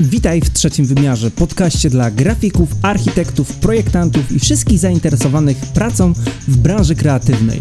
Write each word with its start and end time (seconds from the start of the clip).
Witaj 0.00 0.40
w 0.40 0.50
trzecim 0.50 0.86
wymiarze, 0.86 1.30
podcaście 1.30 1.90
dla 1.90 2.10
grafików, 2.10 2.68
architektów, 2.82 3.52
projektantów 3.52 4.32
i 4.32 4.38
wszystkich 4.38 4.78
zainteresowanych 4.78 5.56
pracą 5.56 6.12
w 6.48 6.56
branży 6.56 6.94
kreatywnej. 6.94 7.60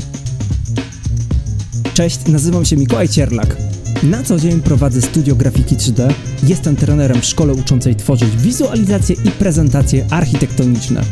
Cześć, 1.93 2.19
nazywam 2.27 2.65
się 2.65 2.77
Mikołaj 2.77 3.09
Cierlak. 3.09 3.57
Na 4.03 4.23
co 4.23 4.37
dzień 4.39 4.61
prowadzę 4.61 5.01
studio 5.01 5.35
grafiki 5.35 5.75
3D. 5.75 6.13
Jestem 6.43 6.75
trenerem 6.75 7.21
w 7.21 7.25
szkole 7.25 7.53
uczącej 7.53 7.95
tworzyć 7.95 8.35
wizualizacje 8.35 9.15
i 9.25 9.31
prezentacje 9.31 10.05
architektoniczne. 10.09 11.03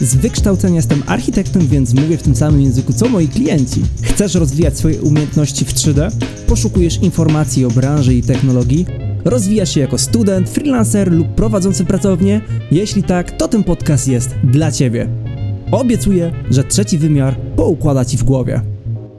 Z 0.00 0.14
wykształcenia 0.14 0.76
jestem 0.76 1.02
architektem, 1.06 1.66
więc 1.68 1.94
mówię 1.94 2.18
w 2.18 2.22
tym 2.22 2.36
samym 2.36 2.60
języku 2.60 2.92
co 2.92 3.08
moi 3.08 3.28
klienci. 3.28 3.82
Chcesz 4.02 4.34
rozwijać 4.34 4.78
swoje 4.78 5.02
umiejętności 5.02 5.64
w 5.64 5.74
3D? 5.74 6.10
Poszukujesz 6.46 6.96
informacji 6.96 7.64
o 7.64 7.70
branży 7.70 8.14
i 8.14 8.22
technologii? 8.22 9.03
Rozwijasz 9.24 9.74
się 9.74 9.80
jako 9.80 9.98
student, 9.98 10.50
freelancer 10.50 11.12
lub 11.12 11.34
prowadzący 11.34 11.84
pracownię? 11.84 12.40
Jeśli 12.70 13.02
tak, 13.02 13.30
to 13.30 13.48
ten 13.48 13.64
podcast 13.64 14.08
jest 14.08 14.34
dla 14.44 14.72
Ciebie. 14.72 15.08
Obiecuję, 15.72 16.32
że 16.50 16.64
trzeci 16.64 16.98
wymiar 16.98 17.36
poukłada 17.56 18.04
Ci 18.04 18.16
w 18.16 18.24
głowie. 18.24 18.60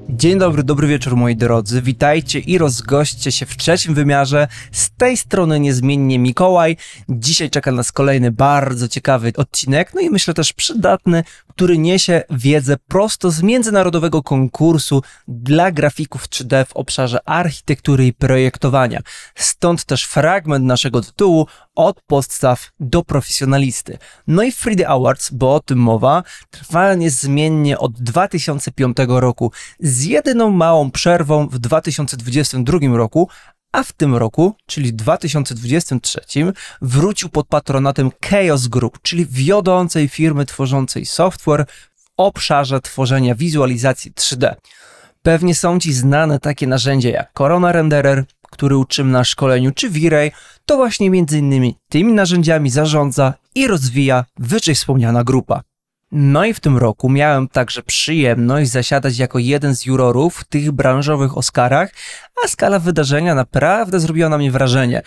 Dzień 0.09 0.39
dobry, 0.39 0.63
dobry 0.63 0.87
wieczór 0.87 1.15
moi 1.15 1.35
drodzy. 1.35 1.81
Witajcie 1.81 2.39
i 2.39 2.57
rozgoście 2.57 3.31
się 3.31 3.45
w 3.45 3.57
trzecim 3.57 3.93
wymiarze. 3.93 4.47
Z 4.71 4.91
tej 4.91 5.17
strony 5.17 5.59
niezmiennie 5.59 6.19
Mikołaj. 6.19 6.77
Dzisiaj 7.09 7.49
czeka 7.49 7.71
nas 7.71 7.91
kolejny 7.91 8.31
bardzo 8.31 8.87
ciekawy 8.87 9.33
odcinek, 9.37 9.91
no 9.95 10.01
i 10.01 10.09
myślę 10.09 10.33
też 10.33 10.53
przydatny, 10.53 11.23
który 11.55 11.77
niesie 11.77 12.23
wiedzę 12.29 12.77
prosto 12.87 13.31
z 13.31 13.41
międzynarodowego 13.41 14.23
konkursu 14.23 15.01
dla 15.27 15.71
grafików 15.71 16.29
3D 16.29 16.65
w 16.65 16.73
obszarze 16.73 17.29
architektury 17.29 18.07
i 18.07 18.13
projektowania. 18.13 18.99
Stąd 19.35 19.85
też 19.85 20.03
fragment 20.03 20.65
naszego 20.65 21.01
tytułu 21.01 21.47
od 21.75 22.01
podstaw 22.01 22.71
do 22.79 23.03
profesjonalisty. 23.03 23.97
No 24.27 24.43
i 24.43 24.51
Friday 24.51 24.87
Awards, 24.87 25.31
bo 25.31 25.55
o 25.55 25.59
tym 25.59 25.79
mowa, 25.79 26.23
trwa 26.49 26.93
niezmiennie 26.93 27.79
od 27.79 28.01
2005 28.01 28.97
roku 29.07 29.51
z 29.79 30.03
jedyną 30.03 30.51
małą 30.51 30.91
przerwą 30.91 31.47
w 31.47 31.59
2022 31.59 32.79
roku, 32.97 33.29
a 33.75 33.83
w 33.83 33.91
tym 33.91 34.15
roku, 34.15 34.55
czyli 34.65 34.93
2023, 34.93 36.21
wrócił 36.81 37.29
pod 37.29 37.47
patronatem 37.47 38.11
Chaos 38.25 38.67
Group, 38.67 38.99
czyli 39.01 39.25
wiodącej 39.25 40.07
firmy 40.07 40.45
tworzącej 40.45 41.05
software 41.05 41.65
w 41.95 42.05
obszarze 42.17 42.81
tworzenia 42.81 43.35
wizualizacji 43.35 44.11
3D. 44.11 44.55
Pewnie 45.21 45.55
są 45.55 45.79
Ci 45.79 45.93
znane 45.93 46.39
takie 46.39 46.67
narzędzia 46.67 47.09
jak 47.09 47.33
Corona 47.33 47.71
Renderer, 47.71 48.25
który 48.51 48.77
uczymy 48.77 49.11
na 49.11 49.23
szkoleniu, 49.23 49.71
czy 49.71 49.89
V-Ray, 49.89 50.31
to 50.65 50.75
właśnie 50.75 51.09
między 51.09 51.37
innymi 51.37 51.77
tymi 51.89 52.13
narzędziami 52.13 52.69
zarządza 52.69 53.33
i 53.55 53.67
rozwija 53.67 54.25
wyżej 54.37 54.75
wspomniana 54.75 55.23
grupa. 55.23 55.61
No 56.11 56.45
i 56.45 56.53
w 56.53 56.59
tym 56.59 56.77
roku 56.77 57.09
miałem 57.09 57.47
także 57.47 57.83
przyjemność 57.83 58.71
zasiadać 58.71 59.17
jako 59.17 59.39
jeden 59.39 59.75
z 59.75 59.85
jurorów 59.85 60.35
w 60.37 60.43
tych 60.43 60.71
branżowych 60.71 61.37
Oscarach, 61.37 61.89
a 62.43 62.47
skala 62.47 62.79
wydarzenia 62.79 63.35
naprawdę 63.35 63.99
zrobiła 63.99 64.29
na 64.29 64.37
mnie 64.37 64.51
wrażenie. 64.51 65.01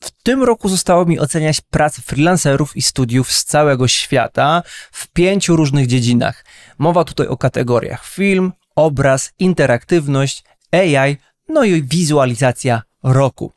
W 0.00 0.10
tym 0.10 0.42
roku 0.42 0.68
zostało 0.68 1.04
mi 1.04 1.18
oceniać 1.18 1.60
pracę 1.60 2.02
freelancerów 2.02 2.76
i 2.76 2.82
studiów 2.82 3.32
z 3.32 3.44
całego 3.44 3.88
świata 3.88 4.62
w 4.92 5.08
pięciu 5.08 5.56
różnych 5.56 5.86
dziedzinach. 5.86 6.44
Mowa 6.78 7.04
tutaj 7.04 7.26
o 7.26 7.36
kategoriach 7.36 8.06
film, 8.06 8.52
obraz, 8.76 9.32
interaktywność, 9.38 10.44
AI, 10.72 11.16
no 11.48 11.64
i 11.64 11.82
wizualizacja 11.82 12.82
roku. 13.02 13.52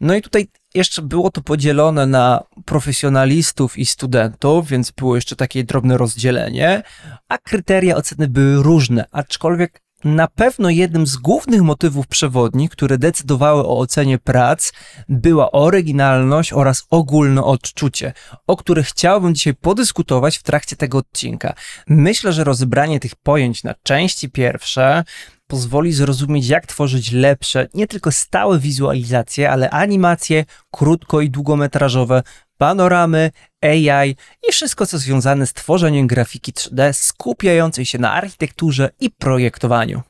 No 0.00 0.14
i 0.14 0.22
tutaj 0.22 0.48
jeszcze 0.74 1.02
było 1.02 1.30
to 1.30 1.40
podzielone 1.40 2.06
na 2.06 2.42
profesjonalistów 2.64 3.78
i 3.78 3.86
studentów, 3.86 4.68
więc 4.68 4.90
było 4.90 5.14
jeszcze 5.14 5.36
takie 5.36 5.64
drobne 5.64 5.96
rozdzielenie, 5.96 6.82
a 7.28 7.38
kryteria 7.38 7.96
oceny 7.96 8.28
były 8.28 8.62
różne, 8.62 9.04
aczkolwiek 9.12 9.80
na 10.04 10.28
pewno 10.28 10.70
jednym 10.70 11.06
z 11.06 11.16
głównych 11.16 11.62
motywów 11.62 12.06
przewodnich, 12.06 12.70
które 12.70 12.98
decydowały 12.98 13.62
o 13.62 13.78
ocenie 13.78 14.18
prac, 14.18 14.72
była 15.08 15.52
oryginalność 15.52 16.52
oraz 16.52 16.86
ogólne 16.90 17.44
odczucie, 17.44 18.12
o 18.46 18.56
których 18.56 18.86
chciałbym 18.86 19.34
dzisiaj 19.34 19.54
podyskutować 19.54 20.38
w 20.38 20.42
trakcie 20.42 20.76
tego 20.76 20.98
odcinka. 20.98 21.54
Myślę, 21.88 22.32
że 22.32 22.44
rozebranie 22.44 23.00
tych 23.00 23.16
pojęć 23.16 23.64
na 23.64 23.74
części 23.82 24.30
pierwsze 24.30 25.04
pozwoli 25.48 25.92
zrozumieć, 25.92 26.48
jak 26.48 26.66
tworzyć 26.66 27.12
lepsze, 27.12 27.68
nie 27.74 27.86
tylko 27.86 28.12
stałe 28.12 28.58
wizualizacje, 28.58 29.50
ale 29.50 29.70
animacje 29.70 30.44
krótko 30.70 31.20
i 31.20 31.30
długometrażowe, 31.30 32.22
panoramy, 32.58 33.30
AI 33.62 34.16
i 34.48 34.52
wszystko, 34.52 34.86
co 34.86 34.98
związane 34.98 35.46
z 35.46 35.52
tworzeniem 35.52 36.06
grafiki 36.06 36.52
3D 36.52 36.92
skupiającej 36.92 37.86
się 37.86 37.98
na 37.98 38.12
architekturze 38.12 38.90
i 39.00 39.10
projektowaniu. 39.10 40.02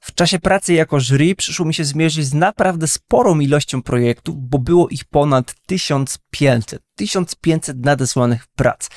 W 0.00 0.14
czasie 0.14 0.38
pracy 0.38 0.74
jako 0.74 1.00
jury 1.00 1.34
przyszło 1.34 1.66
mi 1.66 1.74
się 1.74 1.84
zmierzyć 1.84 2.26
z 2.26 2.34
naprawdę 2.34 2.88
sporą 2.88 3.40
ilością 3.40 3.82
projektów, 3.82 4.36
bo 4.38 4.58
było 4.58 4.88
ich 4.88 5.04
ponad 5.04 5.54
1500. 5.66 6.82
1500 6.96 7.84
nadesłanych 7.84 8.46
prac. 8.46 8.88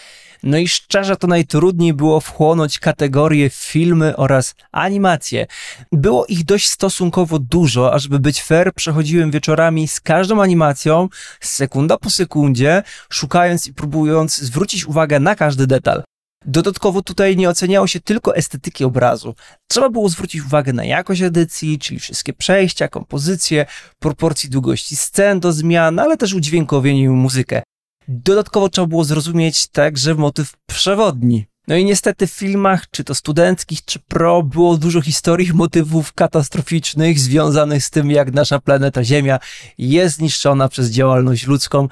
No 0.43 0.57
i 0.57 0.67
szczerze 0.67 1.15
to 1.15 1.27
najtrudniej 1.27 1.93
było 1.93 2.19
wchłonąć 2.19 2.79
kategorie 2.79 3.49
filmy 3.49 4.15
oraz 4.15 4.55
animacje. 4.71 5.47
Było 5.91 6.25
ich 6.25 6.45
dość 6.45 6.69
stosunkowo 6.69 7.39
dużo, 7.39 7.93
a 7.93 7.99
żeby 7.99 8.19
być 8.19 8.43
fair, 8.43 8.73
przechodziłem 8.73 9.31
wieczorami 9.31 9.87
z 9.87 10.01
każdą 10.01 10.41
animacją, 10.41 11.09
sekunda 11.41 11.97
po 11.97 12.09
sekundzie, 12.09 12.83
szukając 13.09 13.67
i 13.67 13.73
próbując 13.73 14.37
zwrócić 14.37 14.85
uwagę 14.85 15.19
na 15.19 15.35
każdy 15.35 15.67
detal. 15.67 16.03
Dodatkowo 16.45 17.01
tutaj 17.01 17.37
nie 17.37 17.49
oceniało 17.49 17.87
się 17.87 17.99
tylko 17.99 18.35
estetyki 18.35 18.83
obrazu. 18.83 19.35
Trzeba 19.67 19.89
było 19.89 20.09
zwrócić 20.09 20.41
uwagę 20.41 20.73
na 20.73 20.85
jakość 20.85 21.21
edycji, 21.21 21.79
czyli 21.79 21.99
wszystkie 21.99 22.33
przejścia, 22.33 22.87
kompozycje, 22.87 23.65
proporcji 23.99 24.49
długości 24.49 24.95
scen 24.95 25.39
do 25.39 25.53
zmian, 25.53 25.99
ale 25.99 26.17
też 26.17 26.33
udźwiękowienie 26.33 27.01
i 27.01 27.09
muzykę. 27.09 27.63
Dodatkowo 28.07 28.69
trzeba 28.69 28.87
było 28.87 29.03
zrozumieć 29.03 29.67
także 29.67 30.15
motyw 30.15 30.53
przewodni. 30.65 31.45
No 31.67 31.75
i 31.75 31.85
niestety 31.85 32.27
w 32.27 32.31
filmach, 32.31 32.89
czy 32.91 33.03
to 33.03 33.15
studenckich, 33.15 33.85
czy 33.85 33.99
pro, 33.99 34.43
było 34.43 34.77
dużo 34.77 35.01
historii, 35.01 35.53
motywów 35.63 36.13
katastroficznych 36.13 37.19
związanych 37.19 37.83
z 37.83 37.89
tym, 37.89 38.11
jak 38.11 38.33
nasza 38.33 38.59
planeta 38.59 39.03
Ziemia 39.03 39.39
jest 39.77 40.15
zniszczona 40.15 40.69
przez 40.69 40.89
działalność 40.89 41.47
ludzką, 41.47 41.87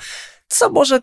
co 0.48 0.70
może 0.70 1.00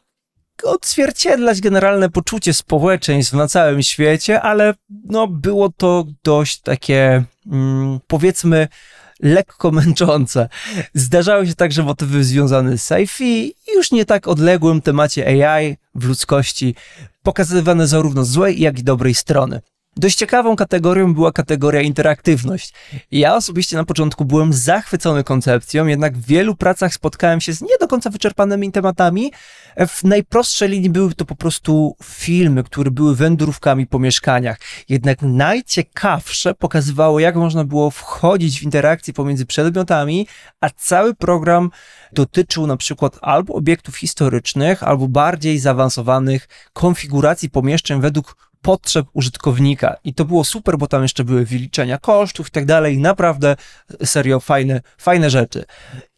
odzwierciedlać 0.64 1.60
generalne 1.60 2.10
poczucie 2.10 2.54
społeczeństw 2.54 3.32
na 3.32 3.48
całym 3.48 3.82
świecie, 3.82 4.42
ale 4.42 4.74
no, 5.04 5.26
było 5.26 5.68
to 5.76 6.04
dość 6.24 6.60
takie, 6.60 7.24
mm, 7.46 8.00
powiedzmy, 8.06 8.68
lekko 9.22 9.70
męczące. 9.70 10.48
Zdarzały 10.94 11.46
się 11.46 11.54
także 11.54 11.82
motywy 11.82 12.24
związane 12.24 12.78
z 12.78 12.90
sci-fi 12.90 13.52
i 13.68 13.74
już 13.76 13.92
nie 13.92 14.04
tak 14.04 14.28
odległym 14.28 14.80
temacie 14.80 15.46
AI 15.46 15.76
w 15.94 16.04
ludzkości, 16.04 16.74
pokazywane 17.22 17.86
zarówno 17.86 18.24
złej, 18.24 18.60
jak 18.60 18.78
i 18.78 18.84
dobrej 18.84 19.14
strony. 19.14 19.60
Dość 19.96 20.16
ciekawą 20.16 20.56
kategorią 20.56 21.14
była 21.14 21.32
kategoria 21.32 21.80
interaktywność. 21.80 22.72
Ja 23.10 23.36
osobiście 23.36 23.76
na 23.76 23.84
początku 23.84 24.24
byłem 24.24 24.52
zachwycony 24.52 25.24
koncepcją, 25.24 25.86
jednak 25.86 26.18
w 26.18 26.26
wielu 26.26 26.56
pracach 26.56 26.94
spotkałem 26.94 27.40
się 27.40 27.52
z 27.52 27.60
nie 27.60 27.78
do 27.80 27.88
końca 27.88 28.10
wyczerpanymi 28.10 28.72
tematami. 28.72 29.32
W 29.88 30.04
najprostszej 30.04 30.68
linii 30.68 30.90
były 30.90 31.14
to 31.14 31.24
po 31.24 31.34
prostu 31.34 31.96
filmy, 32.04 32.64
które 32.64 32.90
były 32.90 33.16
wędrówkami 33.16 33.86
po 33.86 33.98
mieszkaniach. 33.98 34.58
Jednak 34.88 35.22
najciekawsze 35.22 36.54
pokazywało, 36.54 37.20
jak 37.20 37.36
można 37.36 37.64
było 37.64 37.90
wchodzić 37.90 38.60
w 38.60 38.62
interakcję 38.62 39.14
pomiędzy 39.14 39.46
przedmiotami, 39.46 40.26
a 40.60 40.70
cały 40.70 41.14
program 41.14 41.70
dotyczył 42.12 42.66
na 42.66 42.76
przykład 42.76 43.18
albo 43.22 43.54
obiektów 43.54 43.96
historycznych, 43.96 44.82
albo 44.82 45.08
bardziej 45.08 45.58
zaawansowanych 45.58 46.48
konfiguracji 46.72 47.50
pomieszczeń 47.50 48.00
według 48.00 48.51
potrzeb 48.62 49.06
użytkownika. 49.12 49.96
I 50.04 50.14
to 50.14 50.24
było 50.24 50.44
super, 50.44 50.78
bo 50.78 50.86
tam 50.86 51.02
jeszcze 51.02 51.24
były 51.24 51.44
wyliczenia 51.46 51.98
kosztów 51.98 52.48
i 52.48 52.50
tak 52.50 52.64
dalej. 52.64 52.98
Naprawdę 52.98 53.56
serio 54.04 54.40
fajne, 54.40 54.80
fajne 54.98 55.30
rzeczy. 55.30 55.64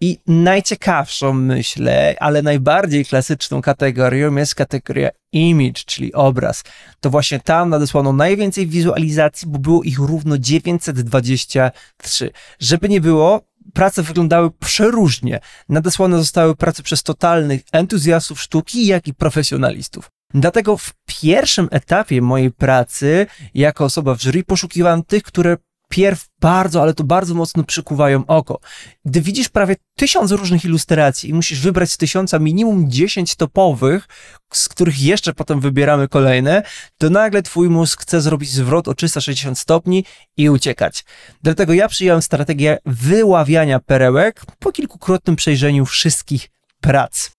I 0.01 0.19
najciekawszą, 0.27 1.33
myślę, 1.33 2.17
ale 2.21 2.43
najbardziej 2.43 3.05
klasyczną 3.05 3.63
kategorią 3.63 4.37
jest 4.37 4.55
kategoria 4.55 5.11
image, 5.33 5.85
czyli 5.87 6.13
obraz. 6.13 6.65
To 7.01 7.11
właśnie 7.11 7.41
tam 7.41 7.71
nadesłano 7.71 8.13
najwięcej 8.13 8.67
wizualizacji, 8.67 9.49
bo 9.49 9.59
było 9.59 9.83
ich 9.83 9.99
równo 9.99 10.39
923. 10.39 12.31
Żeby 12.59 12.89
nie 12.89 13.01
było, 13.01 13.41
prace 13.73 14.03
wyglądały 14.03 14.51
przeróżnie. 14.51 15.41
Nadesłane 15.69 16.19
zostały 16.19 16.57
prace 16.57 16.83
przez 16.83 17.03
totalnych 17.03 17.61
entuzjastów 17.73 18.41
sztuki, 18.41 18.87
jak 18.87 19.09
i 19.09 19.15
profesjonalistów. 19.15 20.11
Dlatego 20.35 20.77
w 20.77 20.93
pierwszym 21.07 21.69
etapie 21.71 22.23
mojej 22.23 22.51
pracy 22.51 23.27
jako 23.55 23.85
osoba 23.85 24.15
w 24.15 24.21
jury 24.21 24.45
poszukiwałem 24.45 25.03
tych, 25.03 25.23
które 25.23 25.57
wpierw 25.95 26.29
bardzo, 26.41 26.83
ale 26.83 26.95
to 26.95 27.05
bardzo 27.05 27.35
mocno 27.35 27.65
przykuwają 27.65 28.27
oko. 28.27 28.61
Gdy 29.05 29.21
widzisz 29.21 29.49
prawie 29.49 29.77
tysiąc 29.97 30.31
różnych 30.31 30.65
ilustracji 30.65 31.31
i 31.31 31.35
musisz 31.35 31.61
wybrać 31.61 31.93
z 31.93 31.97
tysiąca 31.97 32.39
minimum 32.39 32.91
10 32.91 33.37
topowych, 33.37 34.09
z 34.53 34.69
których 34.69 35.01
jeszcze 35.01 35.35
potem 35.35 35.61
wybieramy 35.61 36.09
kolejne, 36.09 36.63
to 36.99 37.11
nagle 37.11 37.43
twój 37.43 37.69
mózg 37.69 38.03
chce 38.03 38.21
zrobić 38.21 38.51
zwrot 38.51 38.89
o 38.89 38.95
360 38.95 39.59
stopni 39.59 40.05
i 40.37 40.51
uciekać. 40.51 41.05
Dlatego 41.43 41.73
ja 41.73 41.89
przyjąłem 41.89 42.23
strategię 42.23 42.79
wyławiania 42.87 43.81
perełek 43.81 44.43
po 44.59 44.73
kilkukrotnym 44.73 45.37
przejrzeniu 45.37 45.87
wszystkich 45.87 46.51
prac. 46.81 47.31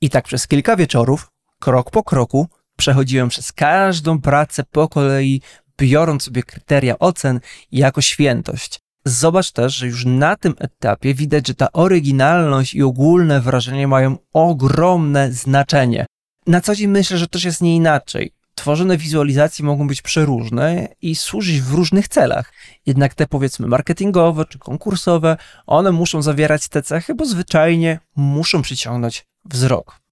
I 0.00 0.10
tak 0.10 0.24
przez 0.24 0.46
kilka 0.46 0.76
wieczorów, 0.76 1.33
krok 1.64 1.90
po 1.90 2.02
kroku, 2.02 2.48
przechodziłem 2.76 3.28
przez 3.28 3.52
każdą 3.52 4.20
pracę 4.20 4.64
po 4.70 4.88
kolei, 4.88 5.40
biorąc 5.78 6.22
sobie 6.22 6.42
kryteria 6.42 6.98
ocen 6.98 7.40
jako 7.72 8.00
świętość. 8.00 8.80
Zobacz 9.04 9.52
też, 9.52 9.74
że 9.74 9.86
już 9.86 10.04
na 10.04 10.36
tym 10.36 10.54
etapie 10.58 11.14
widać, 11.14 11.48
że 11.48 11.54
ta 11.54 11.72
oryginalność 11.72 12.74
i 12.74 12.82
ogólne 12.82 13.40
wrażenie 13.40 13.88
mają 13.88 14.16
ogromne 14.32 15.32
znaczenie. 15.32 16.06
Na 16.46 16.60
co 16.60 16.74
dzień 16.74 16.90
myślę, 16.90 17.18
że 17.18 17.28
też 17.28 17.44
jest 17.44 17.60
nie 17.60 17.76
inaczej. 17.76 18.32
Tworzone 18.54 18.96
wizualizacje 18.96 19.64
mogą 19.64 19.86
być 19.86 20.02
przeróżne 20.02 20.88
i 21.02 21.16
służyć 21.16 21.60
w 21.60 21.72
różnych 21.72 22.08
celach. 22.08 22.52
Jednak 22.86 23.14
te 23.14 23.26
powiedzmy 23.26 23.66
marketingowe 23.66 24.44
czy 24.44 24.58
konkursowe, 24.58 25.36
one 25.66 25.92
muszą 25.92 26.22
zawierać 26.22 26.68
te 26.68 26.82
cechy, 26.82 27.14
bo 27.14 27.26
zwyczajnie 27.26 27.98
muszą 28.16 28.62
przyciągnąć 28.62 29.24
wzrok. 29.44 30.03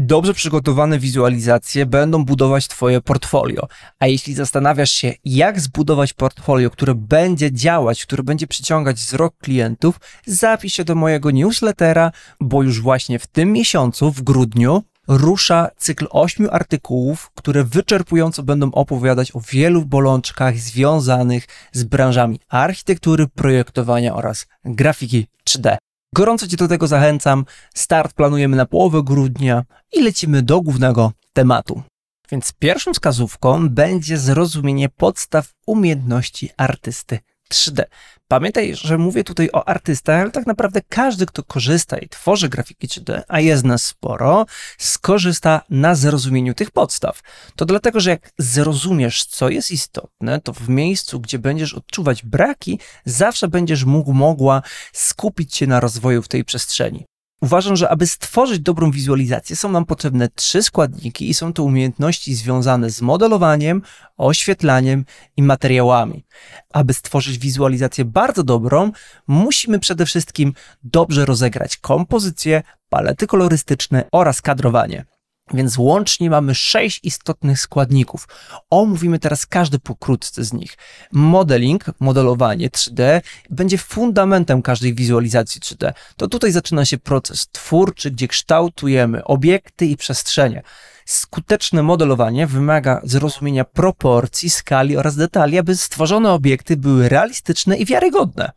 Dobrze 0.00 0.34
przygotowane 0.34 0.98
wizualizacje 0.98 1.86
będą 1.86 2.24
budować 2.24 2.68
Twoje 2.68 3.00
portfolio. 3.00 3.68
A 3.98 4.06
jeśli 4.06 4.34
zastanawiasz 4.34 4.90
się, 4.90 5.14
jak 5.24 5.60
zbudować 5.60 6.12
portfolio, 6.12 6.70
które 6.70 6.94
będzie 6.94 7.52
działać, 7.52 8.02
które 8.02 8.22
będzie 8.22 8.46
przyciągać 8.46 8.96
wzrok 8.96 9.34
klientów, 9.38 10.00
zapisz 10.26 10.72
się 10.72 10.84
do 10.84 10.94
mojego 10.94 11.30
newslettera, 11.30 12.12
bo 12.40 12.62
już 12.62 12.80
właśnie 12.80 13.18
w 13.18 13.26
tym 13.26 13.52
miesiącu, 13.52 14.10
w 14.10 14.22
grudniu, 14.22 14.82
rusza 15.08 15.70
cykl 15.76 16.06
ośmiu 16.10 16.48
artykułów, 16.50 17.30
które 17.34 17.64
wyczerpująco 17.64 18.42
będą 18.42 18.72
opowiadać 18.72 19.36
o 19.36 19.40
wielu 19.40 19.84
bolączkach 19.84 20.58
związanych 20.58 21.46
z 21.72 21.84
branżami 21.84 22.40
architektury, 22.48 23.26
projektowania 23.26 24.14
oraz 24.14 24.46
grafiki 24.64 25.26
3D. 25.50 25.76
Gorąco 26.14 26.46
Cię 26.46 26.56
do 26.56 26.68
tego 26.68 26.86
zachęcam. 26.86 27.44
Start 27.74 28.12
planujemy 28.12 28.56
na 28.56 28.66
połowę 28.66 29.02
grudnia 29.02 29.64
i 29.92 30.02
lecimy 30.02 30.42
do 30.42 30.60
głównego 30.60 31.12
tematu. 31.32 31.82
Więc 32.30 32.52
pierwszą 32.52 32.92
wskazówką 32.92 33.68
będzie 33.68 34.18
zrozumienie 34.18 34.88
podstaw 34.88 35.52
umiejętności 35.66 36.50
artysty 36.56 37.18
3D. 37.54 37.82
Pamiętaj, 38.28 38.74
że 38.74 38.98
mówię 38.98 39.24
tutaj 39.24 39.48
o 39.52 39.68
artystach, 39.68 40.20
ale 40.20 40.30
tak 40.30 40.46
naprawdę 40.46 40.80
każdy, 40.88 41.26
kto 41.26 41.42
korzysta 41.42 41.98
i 41.98 42.08
tworzy 42.08 42.48
grafiki 42.48 42.88
3D, 42.88 43.22
a 43.28 43.40
jest 43.40 43.64
nas 43.64 43.82
sporo, 43.82 44.46
skorzysta 44.78 45.60
na 45.70 45.94
zrozumieniu 45.94 46.54
tych 46.54 46.70
podstaw. 46.70 47.20
To 47.56 47.64
dlatego, 47.64 48.00
że 48.00 48.10
jak 48.10 48.30
zrozumiesz, 48.38 49.24
co 49.24 49.48
jest 49.48 49.70
istotne, 49.70 50.40
to 50.40 50.52
w 50.52 50.68
miejscu, 50.68 51.20
gdzie 51.20 51.38
będziesz 51.38 51.74
odczuwać 51.74 52.22
braki, 52.22 52.80
zawsze 53.04 53.48
będziesz 53.48 53.84
mógł, 53.84 54.12
mogła 54.12 54.62
skupić 54.92 55.56
się 55.56 55.66
na 55.66 55.80
rozwoju 55.80 56.22
w 56.22 56.28
tej 56.28 56.44
przestrzeni. 56.44 57.06
Uważam, 57.40 57.76
że 57.76 57.88
aby 57.90 58.06
stworzyć 58.06 58.60
dobrą 58.60 58.90
wizualizację, 58.90 59.56
są 59.56 59.72
nam 59.72 59.84
potrzebne 59.84 60.28
trzy 60.28 60.62
składniki 60.62 61.30
i 61.30 61.34
są 61.34 61.52
to 61.52 61.64
umiejętności 61.64 62.34
związane 62.34 62.90
z 62.90 63.02
modelowaniem, 63.02 63.82
oświetlaniem 64.16 65.04
i 65.36 65.42
materiałami. 65.42 66.24
Aby 66.72 66.94
stworzyć 66.94 67.38
wizualizację 67.38 68.04
bardzo 68.04 68.42
dobrą, 68.44 68.92
musimy 69.26 69.78
przede 69.78 70.06
wszystkim 70.06 70.52
dobrze 70.82 71.24
rozegrać 71.24 71.76
kompozycję, 71.76 72.62
palety 72.88 73.26
kolorystyczne 73.26 74.04
oraz 74.12 74.42
kadrowanie. 74.42 75.04
Więc 75.54 75.78
łącznie 75.78 76.30
mamy 76.30 76.54
sześć 76.54 77.00
istotnych 77.02 77.60
składników. 77.60 78.28
Omówimy 78.70 79.18
teraz 79.18 79.46
każdy 79.46 79.78
pokrótce 79.78 80.44
z 80.44 80.52
nich. 80.52 80.76
Modeling, 81.12 81.84
modelowanie 82.00 82.68
3D 82.68 83.20
będzie 83.50 83.78
fundamentem 83.78 84.62
każdej 84.62 84.94
wizualizacji 84.94 85.60
3D. 85.60 85.92
To 86.16 86.28
tutaj 86.28 86.52
zaczyna 86.52 86.84
się 86.84 86.98
proces 86.98 87.48
twórczy, 87.52 88.10
gdzie 88.10 88.28
kształtujemy 88.28 89.24
obiekty 89.24 89.86
i 89.86 89.96
przestrzenie. 89.96 90.62
Skuteczne 91.04 91.82
modelowanie 91.82 92.46
wymaga 92.46 93.00
zrozumienia 93.04 93.64
proporcji, 93.64 94.50
skali 94.50 94.96
oraz 94.96 95.16
detali, 95.16 95.58
aby 95.58 95.76
stworzone 95.76 96.32
obiekty 96.32 96.76
były 96.76 97.08
realistyczne 97.08 97.76
i 97.76 97.84
wiarygodne. 97.84 98.52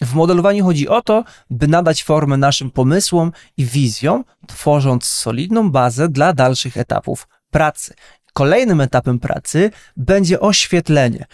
W 0.00 0.14
modelowaniu 0.14 0.64
chodzi 0.64 0.88
o 0.88 1.02
to, 1.02 1.24
by 1.50 1.68
nadać 1.68 2.04
formę 2.04 2.36
naszym 2.36 2.70
pomysłom 2.70 3.32
i 3.56 3.64
wizjom, 3.64 4.24
tworząc 4.46 5.04
solidną 5.04 5.70
bazę 5.70 6.08
dla 6.08 6.32
dalszych 6.32 6.76
etapów 6.76 7.28
pracy. 7.50 7.94
Kolejnym 8.32 8.80
etapem 8.80 9.18
pracy 9.18 9.70
będzie 9.96 10.40
oświetlenie. 10.40 11.26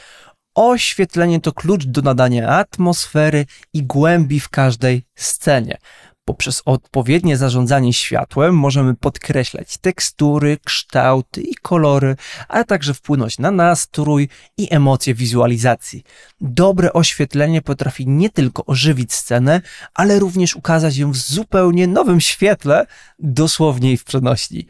Oświetlenie 0.54 1.40
to 1.40 1.52
klucz 1.52 1.84
do 1.84 2.02
nadania 2.02 2.48
atmosfery 2.48 3.46
i 3.72 3.82
głębi 3.82 4.40
w 4.40 4.48
każdej 4.48 5.04
scenie. 5.14 5.78
Poprzez 6.24 6.62
odpowiednie 6.64 7.36
zarządzanie 7.36 7.92
światłem 7.92 8.54
możemy 8.54 8.94
podkreślać 8.94 9.78
tekstury, 9.78 10.58
kształty 10.64 11.40
i 11.40 11.54
kolory, 11.54 12.16
a 12.48 12.64
także 12.64 12.94
wpłynąć 12.94 13.38
na 13.38 13.50
nastrój 13.50 14.28
i 14.58 14.74
emocje 14.74 15.14
wizualizacji. 15.14 16.02
Dobre 16.40 16.92
oświetlenie 16.92 17.62
potrafi 17.62 18.08
nie 18.08 18.30
tylko 18.30 18.66
ożywić 18.66 19.12
scenę, 19.12 19.60
ale 19.94 20.18
również 20.18 20.56
ukazać 20.56 20.96
ją 20.96 21.12
w 21.12 21.16
zupełnie 21.16 21.86
nowym 21.86 22.20
świetle, 22.20 22.86
dosłownie 23.18 23.92
i 23.92 23.96
w 23.96 24.04
przenośni. 24.04 24.68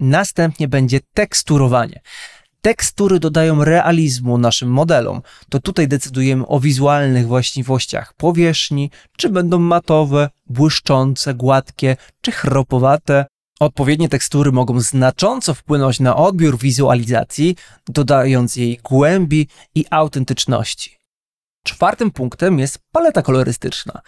Następnie 0.00 0.68
będzie 0.68 1.00
teksturowanie. 1.14 2.00
Tekstury 2.64 3.20
dodają 3.20 3.64
realizmu 3.64 4.38
naszym 4.38 4.68
modelom. 4.68 5.22
To 5.48 5.60
tutaj 5.60 5.88
decydujemy 5.88 6.46
o 6.46 6.60
wizualnych 6.60 7.26
właściwościach 7.26 8.14
powierzchni, 8.14 8.90
czy 9.16 9.28
będą 9.28 9.58
matowe, 9.58 10.30
błyszczące, 10.46 11.34
gładkie, 11.34 11.96
czy 12.20 12.32
chropowate. 12.32 13.26
Odpowiednie 13.60 14.08
tekstury 14.08 14.52
mogą 14.52 14.80
znacząco 14.80 15.54
wpłynąć 15.54 16.00
na 16.00 16.16
odbiór 16.16 16.58
wizualizacji, 16.58 17.56
dodając 17.88 18.56
jej 18.56 18.80
głębi 18.84 19.48
i 19.74 19.84
autentyczności. 19.90 20.98
Czwartym 21.64 22.10
punktem 22.10 22.58
jest 22.58 22.78
paleta 22.92 23.22
kolorystyczna. 23.22 24.00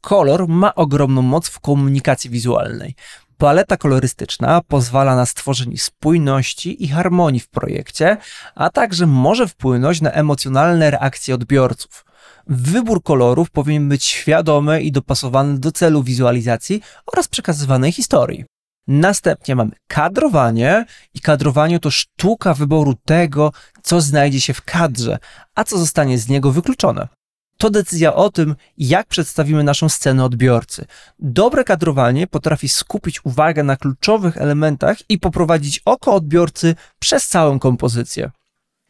Kolor 0.00 0.48
ma 0.48 0.74
ogromną 0.74 1.22
moc 1.22 1.48
w 1.48 1.60
komunikacji 1.60 2.30
wizualnej. 2.30 2.94
Paleta 3.38 3.76
kolorystyczna 3.76 4.60
pozwala 4.68 5.16
na 5.16 5.26
stworzenie 5.26 5.78
spójności 5.78 6.84
i 6.84 6.88
harmonii 6.88 7.40
w 7.40 7.48
projekcie, 7.48 8.16
a 8.54 8.70
także 8.70 9.06
może 9.06 9.48
wpłynąć 9.48 10.00
na 10.00 10.10
emocjonalne 10.12 10.90
reakcje 10.90 11.34
odbiorców. 11.34 12.04
Wybór 12.46 13.02
kolorów 13.02 13.50
powinien 13.50 13.88
być 13.88 14.04
świadomy 14.04 14.82
i 14.82 14.92
dopasowany 14.92 15.58
do 15.58 15.72
celu 15.72 16.02
wizualizacji 16.02 16.82
oraz 17.06 17.28
przekazywanej 17.28 17.92
historii. 17.92 18.44
Następnie 18.86 19.56
mamy 19.56 19.70
kadrowanie 19.88 20.84
i 21.14 21.20
kadrowanie 21.20 21.80
to 21.80 21.90
sztuka 21.90 22.54
wyboru 22.54 22.94
tego, 23.04 23.52
co 23.82 24.00
znajdzie 24.00 24.40
się 24.40 24.54
w 24.54 24.62
kadrze, 24.62 25.18
a 25.54 25.64
co 25.64 25.78
zostanie 25.78 26.18
z 26.18 26.28
niego 26.28 26.52
wykluczone 26.52 27.08
to 27.58 27.70
decyzja 27.70 28.14
o 28.14 28.30
tym, 28.30 28.56
jak 28.78 29.06
przedstawimy 29.06 29.64
naszą 29.64 29.88
scenę 29.88 30.24
odbiorcy. 30.24 30.86
Dobre 31.18 31.64
kadrowanie 31.64 32.26
potrafi 32.26 32.68
skupić 32.68 33.24
uwagę 33.24 33.62
na 33.62 33.76
kluczowych 33.76 34.36
elementach 34.36 34.98
i 35.08 35.18
poprowadzić 35.18 35.82
oko 35.84 36.14
odbiorcy 36.14 36.74
przez 36.98 37.28
całą 37.28 37.58
kompozycję. 37.58 38.30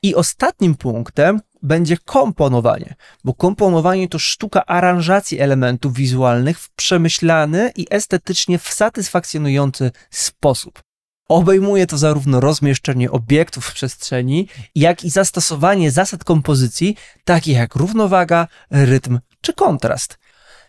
I 0.02 0.14
ostatnim 0.14 0.75
punktem 0.75 1.40
będzie 1.62 1.96
komponowanie, 1.96 2.94
bo 3.25 3.34
komponowanie 3.34 4.08
to 4.08 4.18
sztuka 4.18 4.66
aranżacji 4.66 5.40
elementów 5.40 5.94
wizualnych 5.94 6.60
w 6.60 6.70
przemyślany 6.70 7.72
i 7.76 7.87
estetycznie 7.90 8.58
satysfakcjonujący 8.58 9.90
sposób. 10.10 10.80
Obejmuje 11.28 11.87
to 11.87 11.99
zarówno 11.99 12.40
rozmieszczenie 12.40 13.11
obiektów 13.11 13.66
w 13.66 13.75
przestrzeni, 13.75 14.49
jak 14.75 15.04
i 15.04 15.11
zastosowanie 15.11 15.90
zasad 15.90 16.25
kompozycji, 16.25 16.97
takich 17.25 17.56
jak 17.56 17.75
równowaga, 17.75 18.49
rytm 18.70 19.18
czy 19.40 19.52
kontrast. 19.52 20.18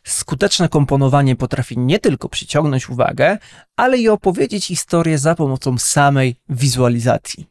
Skuteczne 0.04 0.70
komponowanie 0.70 1.36
potrafi 1.36 1.78
nie 1.78 2.00
tylko 2.00 2.30
przyciągnąć 2.30 2.90
uwagę, 2.90 3.38
ale 3.76 3.98
i 3.98 4.10
opowiedzieć 4.10 4.66
historię 4.66 5.18
za 5.18 5.36
pomocą 5.36 5.78
samej 5.78 6.36
wizualizacji. 6.50 7.48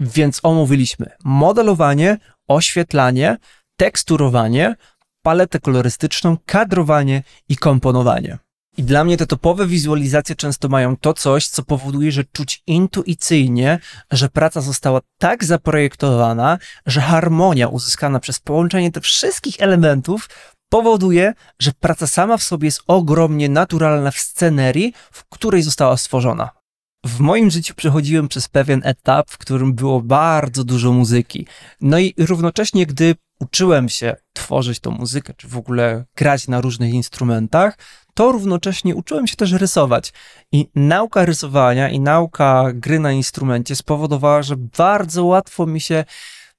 Więc 0.00 0.40
omówiliśmy 0.42 1.10
modelowanie, 1.24 2.18
oświetlanie, 2.48 3.36
teksturowanie, 3.76 4.76
paletę 5.22 5.60
kolorystyczną, 5.60 6.36
kadrowanie 6.46 7.22
i 7.48 7.56
komponowanie. 7.56 8.38
I 8.78 8.82
dla 8.82 9.04
mnie 9.04 9.16
te 9.16 9.26
topowe 9.26 9.66
wizualizacje 9.66 10.36
często 10.36 10.68
mają 10.68 10.96
to 10.96 11.14
coś, 11.14 11.48
co 11.48 11.62
powoduje, 11.62 12.12
że 12.12 12.24
czuć 12.24 12.62
intuicyjnie, 12.66 13.78
że 14.10 14.28
praca 14.28 14.60
została 14.60 15.00
tak 15.18 15.44
zaprojektowana, 15.44 16.58
że 16.86 17.00
harmonia 17.00 17.68
uzyskana 17.68 18.20
przez 18.20 18.40
połączenie 18.40 18.92
tych 18.92 19.02
wszystkich 19.02 19.54
elementów 19.58 20.28
powoduje, 20.68 21.34
że 21.58 21.72
praca 21.80 22.06
sama 22.06 22.36
w 22.36 22.42
sobie 22.42 22.66
jest 22.66 22.82
ogromnie 22.86 23.48
naturalna 23.48 24.10
w 24.10 24.18
scenerii, 24.18 24.92
w 25.12 25.24
której 25.28 25.62
została 25.62 25.96
stworzona. 25.96 26.50
W 27.06 27.20
moim 27.20 27.50
życiu 27.50 27.74
przechodziłem 27.74 28.28
przez 28.28 28.48
pewien 28.48 28.80
etap, 28.84 29.30
w 29.30 29.38
którym 29.38 29.74
było 29.74 30.00
bardzo 30.00 30.64
dużo 30.64 30.92
muzyki. 30.92 31.46
No 31.80 31.98
i 31.98 32.14
równocześnie, 32.18 32.86
gdy 32.86 33.14
uczyłem 33.40 33.88
się 33.88 34.16
tworzyć 34.32 34.80
tą 34.80 34.90
muzykę, 34.90 35.34
czy 35.36 35.48
w 35.48 35.56
ogóle 35.56 36.04
grać 36.16 36.48
na 36.48 36.60
różnych 36.60 36.94
instrumentach, 36.94 37.78
to 38.16 38.32
równocześnie 38.32 38.94
uczyłem 38.94 39.26
się 39.26 39.36
też 39.36 39.52
rysować. 39.52 40.12
I 40.52 40.68
nauka 40.74 41.24
rysowania 41.24 41.88
i 41.88 42.00
nauka 42.00 42.64
gry 42.74 42.98
na 42.98 43.12
instrumencie 43.12 43.76
spowodowała, 43.76 44.42
że 44.42 44.56
bardzo 44.56 45.24
łatwo 45.24 45.66
mi 45.66 45.80
się 45.80 46.04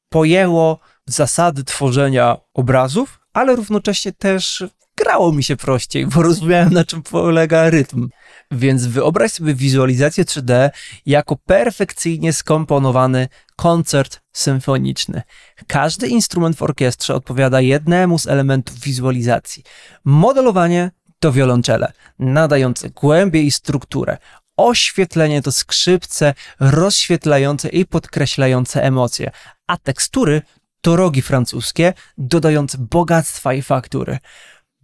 pojęło 0.09 0.79
zasady 1.05 1.63
tworzenia 1.63 2.37
obrazów, 2.53 3.19
ale 3.33 3.55
równocześnie 3.55 4.11
też 4.11 4.63
grało 4.97 5.31
mi 5.31 5.43
się 5.43 5.55
prościej, 5.55 6.07
bo 6.07 6.21
rozumiałem 6.21 6.73
na 6.73 6.83
czym 6.83 7.03
polega 7.03 7.69
rytm. 7.69 8.09
Więc 8.51 8.85
wyobraź 8.85 9.31
sobie 9.31 9.53
wizualizację 9.53 10.25
3D 10.25 10.69
jako 11.05 11.35
perfekcyjnie 11.35 12.33
skomponowany 12.33 13.27
koncert 13.55 14.21
symfoniczny. 14.33 15.21
Każdy 15.67 16.07
instrument 16.07 16.55
w 16.57 16.61
orkiestrze 16.61 17.15
odpowiada 17.15 17.61
jednemu 17.61 18.19
z 18.19 18.27
elementów 18.27 18.79
wizualizacji. 18.79 19.63
Modelowanie 20.05 20.91
to 21.19 21.31
wiolonczele, 21.31 21.91
nadające 22.19 22.89
głębię 22.89 23.41
i 23.41 23.51
strukturę. 23.51 24.17
Oświetlenie 24.57 25.41
to 25.41 25.51
skrzypce 25.51 26.33
rozświetlające 26.59 27.69
i 27.69 27.85
podkreślające 27.85 28.83
emocje, 28.83 29.31
a 29.67 29.77
tekstury 29.77 30.41
to 30.81 30.95
rogi 30.95 31.21
francuskie, 31.21 31.93
dodające 32.17 32.77
bogactwa 32.77 33.53
i 33.53 33.61
faktury. 33.61 34.17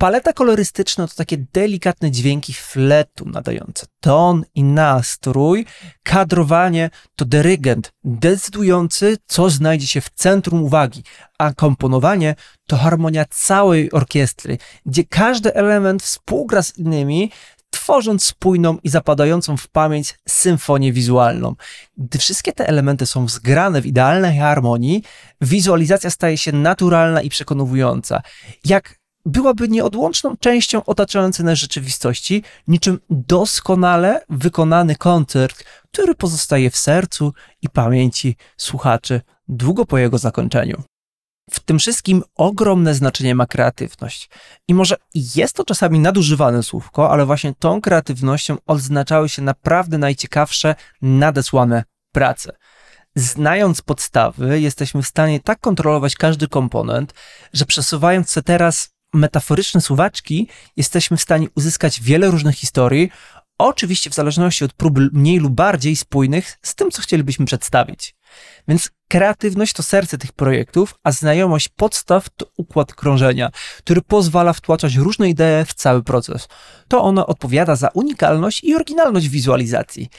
Paleta 0.04 0.34
kolorystyczna 0.34 1.08
to 1.08 1.16
takie 1.16 1.38
delikatne 1.38 2.12
dźwięki 2.12 2.54
fletu 2.54 3.26
nadające 3.26 3.86
ton 4.00 4.46
i 4.56 4.64
nastrój. 4.64 5.66
Kadrowanie 6.04 6.90
to 7.16 7.26
dyrygent 7.26 7.92
decydujący, 8.04 9.18
co 9.26 9.50
znajdzie 9.50 9.88
się 9.88 10.02
w 10.02 10.10
centrum 10.10 10.64
uwagi, 10.64 11.04
a 11.38 11.54
komponowanie 11.54 12.36
to 12.68 12.78
harmonia 12.78 13.26
całej 13.30 13.92
orkiestry, 13.92 14.58
gdzie 14.86 15.04
każdy 15.04 15.54
element 15.54 16.04
współgra 16.04 16.64
z 16.64 16.78
innymi, 16.78 17.32
tworząc 17.70 18.26
spójną 18.26 18.78
i 18.84 18.90
zapadającą 18.90 19.58
w 19.58 19.68
pamięć 19.68 20.20
symfonię 20.30 20.94
wizualną. 20.94 21.56
Gdy 21.98 22.20
wszystkie 22.20 22.52
te 22.52 22.68
elementy 22.68 23.06
są 23.06 23.28
zgrane 23.28 23.82
w 23.82 23.86
idealnej 23.86 24.38
harmonii, 24.38 25.04
wizualizacja 25.42 26.10
staje 26.10 26.38
się 26.38 26.52
naturalna 26.52 27.22
i 27.22 27.30
przekonująca. 27.30 28.22
Jak 28.66 29.03
byłaby 29.26 29.70
nieodłączną 29.70 30.38
częścią 30.38 30.86
otaczającej 30.86 31.46
nas 31.46 31.60
rzeczywistości, 31.60 32.44
niczym 32.68 33.00
doskonale 33.10 34.26
wykonany 34.30 34.96
koncert, 34.96 35.64
który 35.92 36.16
pozostaje 36.16 36.72
w 36.72 36.78
sercu 36.78 37.34
i 37.62 37.70
pamięci 37.70 38.36
słuchaczy 38.58 39.22
długo 39.48 39.86
po 39.86 39.98
jego 39.98 40.18
zakończeniu. 40.18 40.84
W 41.50 41.60
tym 41.60 41.80
wszystkim 41.80 42.24
ogromne 42.36 42.94
znaczenie 42.94 43.36
ma 43.36 43.46
kreatywność. 43.46 44.30
I 44.68 44.74
może 44.74 44.96
jest 45.16 45.56
to 45.56 45.66
czasami 45.66 46.00
nadużywane 46.00 46.64
słówko, 46.64 47.12
ale 47.12 47.26
właśnie 47.26 47.54
tą 47.60 47.82
kreatywnością 47.82 48.58
odznaczały 48.66 49.30
się 49.30 49.42
naprawdę 49.42 49.98
najciekawsze, 49.98 50.76
nadesłane 51.02 51.84
prace. 52.12 52.58
Znając 53.16 53.82
podstawy, 53.82 54.62
jesteśmy 54.62 55.04
w 55.04 55.08
stanie 55.08 55.40
tak 55.40 55.60
kontrolować 55.60 56.16
każdy 56.16 56.48
komponent, 56.48 57.14
że 57.54 57.66
przesuwając 57.66 58.34
się 58.34 58.42
teraz 58.42 58.93
metaforyczne 59.14 59.82
suwaczki, 59.82 60.48
jesteśmy 60.78 61.18
w 61.18 61.22
stanie 61.22 61.48
uzyskać 61.56 62.02
wiele 62.02 62.32
różnych 62.32 62.56
historii, 62.56 63.10
oczywiście 63.58 64.10
w 64.10 64.14
zależności 64.14 64.66
od 64.66 64.74
prób 64.74 65.00
mniej 65.14 65.40
lub 65.40 65.54
bardziej 65.54 65.96
spójnych 65.96 66.58
z 66.62 66.76
tym, 66.76 66.92
co 66.92 67.02
chcielibyśmy 67.02 67.46
przedstawić. 67.46 68.16
Więc 68.68 68.90
kreatywność 69.08 69.74
to 69.74 69.84
serce 69.84 70.18
tych 70.18 70.32
projektów, 70.32 70.96
a 71.04 71.12
znajomość 71.12 71.70
podstaw 71.70 72.30
to 72.30 72.46
układ 72.58 72.94
krążenia, 72.94 73.50
który 73.78 74.02
pozwala 74.02 74.54
wtłaczać 74.54 74.96
różne 74.96 75.30
idee 75.30 75.66
w 75.68 75.74
cały 75.74 76.04
proces. 76.04 76.48
To 76.88 77.02
ono 77.02 77.28
odpowiada 77.28 77.76
za 77.76 77.90
unikalność 77.94 78.64
i 78.64 78.76
oryginalność 78.76 79.30
wizualizacji. 79.30 80.10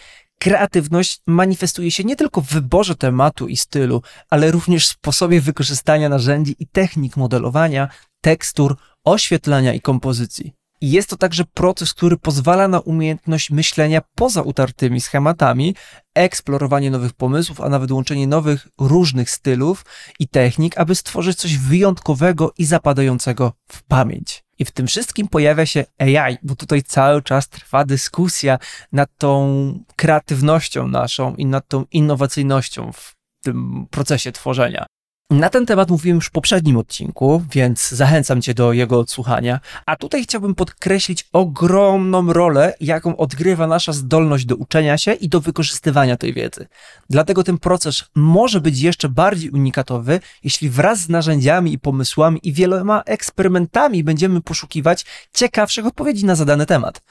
Kreatywność 0.45 1.21
manifestuje 1.27 1.91
się 1.91 2.05
nie 2.05 2.17
tylko 2.17 2.41
w 2.41 2.47
wyborze 2.47 2.95
tematu 2.95 3.49
i 3.49 3.57
stylu, 3.57 4.03
ale 4.31 4.51
również 4.51 4.89
w 4.89 4.91
sposobie 4.91 5.41
wykorzystania 5.41 6.09
narzędzi 6.09 6.57
i 6.59 6.67
technik 6.67 7.17
modelowania, 7.17 7.89
tekstur, 8.21 8.77
oświetlania 9.05 9.75
i 9.75 9.81
kompozycji. 9.81 10.53
I 10.81 10.91
jest 10.91 11.11
to 11.11 11.17
także 11.17 11.45
proces, 11.45 11.95
który 11.95 12.17
pozwala 12.17 12.69
na 12.69 12.81
umiejętność 12.81 13.51
myślenia 13.51 14.01
poza 14.15 14.43
utartymi 14.43 15.01
schematami, 15.01 15.75
eksplorowanie 16.15 16.91
nowych 16.91 17.13
pomysłów, 17.13 17.61
a 17.61 17.69
nawet 17.69 17.91
łączenie 17.91 18.27
nowych, 18.27 18.69
różnych 18.81 19.31
stylów 19.31 19.85
i 20.19 20.29
technik, 20.29 20.79
aby 20.79 20.95
stworzyć 20.95 21.39
coś 21.39 21.59
wyjątkowego 21.59 22.53
i 22.59 22.65
zapadającego 22.65 23.53
w 23.69 23.83
pamięć. 23.83 24.44
I 24.59 24.65
w 24.65 24.71
tym 24.71 24.87
wszystkim 24.87 25.29
pojawia 25.29 25.67
się 25.67 25.85
AI, 25.99 26.39
bo 26.43 26.57
tutaj 26.57 26.83
cały 26.83 27.23
czas 27.23 27.49
trwa 27.49 27.85
dyskusja 27.85 28.59
nad 28.93 29.11
tą 29.19 29.85
kreatywnością 29.97 30.89
naszą 30.89 31.35
i 31.35 31.47
nad 31.47 31.69
tą 31.69 31.85
innowacyjnością 31.93 32.93
w 32.93 33.15
tym 33.45 33.87
procesie 33.91 34.33
tworzenia. 34.33 34.87
Na 35.31 35.51
ten 35.51 35.67
temat 35.67 35.91
mówiłem 35.91 36.17
już 36.17 36.27
w 36.27 36.31
poprzednim 36.31 36.77
odcinku, 36.77 37.43
więc 37.51 37.89
zachęcam 37.89 38.43
Cię 38.43 38.55
do 38.55 38.73
jego 38.73 38.99
odsłuchania. 38.99 39.61
A 39.87 39.97
tutaj 39.97 40.23
chciałbym 40.23 40.55
podkreślić 40.55 41.29
ogromną 41.33 42.33
rolę, 42.33 42.75
jaką 42.81 43.17
odgrywa 43.17 43.67
nasza 43.67 43.93
zdolność 43.93 44.45
do 44.45 44.57
uczenia 44.57 44.99
się 44.99 45.13
i 45.13 45.29
do 45.29 45.41
wykorzystywania 45.41 46.17
tej 46.17 46.35
wiedzy. 46.35 46.67
Dlatego 47.11 47.45
ten 47.45 47.59
proces 47.59 48.05
może 48.15 48.61
być 48.61 48.81
jeszcze 48.81 49.09
bardziej 49.09 49.51
unikatowy, 49.51 50.21
jeśli 50.45 50.71
wraz 50.71 51.01
z 51.01 51.09
narzędziami 51.09 51.73
i 51.73 51.79
pomysłami 51.79 52.41
i 52.43 52.53
wieloma 52.53 53.03
eksperymentami 53.07 54.05
będziemy 54.05 54.41
poszukiwać 54.41 55.05
ciekawszych 55.35 55.87
odpowiedzi 55.87 56.25
na 56.25 56.35
zadany 56.35 56.67
temat. 56.67 57.03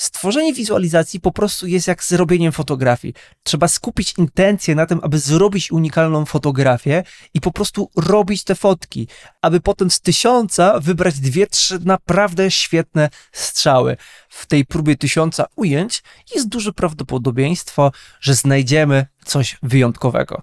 Stworzenie 0.00 0.52
wizualizacji 0.52 1.20
po 1.20 1.32
prostu 1.32 1.66
jest 1.66 1.88
jak 1.88 2.04
zrobieniem 2.04 2.52
fotografii. 2.52 3.14
Trzeba 3.42 3.68
skupić 3.68 4.14
intencję 4.18 4.74
na 4.74 4.86
tym, 4.86 5.00
aby 5.02 5.18
zrobić 5.18 5.72
unikalną 5.72 6.24
fotografię 6.24 7.02
i 7.34 7.40
po 7.40 7.52
prostu 7.52 7.90
robić 7.96 8.44
te 8.44 8.54
fotki, 8.54 9.08
aby 9.42 9.60
potem 9.60 9.90
z 9.90 10.00
tysiąca 10.00 10.80
wybrać 10.80 11.20
dwie, 11.20 11.46
trzy 11.46 11.78
naprawdę 11.84 12.50
świetne 12.50 13.10
strzały. 13.32 13.96
W 14.28 14.46
tej 14.46 14.64
próbie 14.64 14.96
tysiąca 14.96 15.46
ujęć 15.56 16.02
jest 16.34 16.48
duże 16.48 16.72
prawdopodobieństwo, 16.72 17.92
że 18.20 18.34
znajdziemy 18.34 19.06
coś 19.24 19.58
wyjątkowego. 19.62 20.42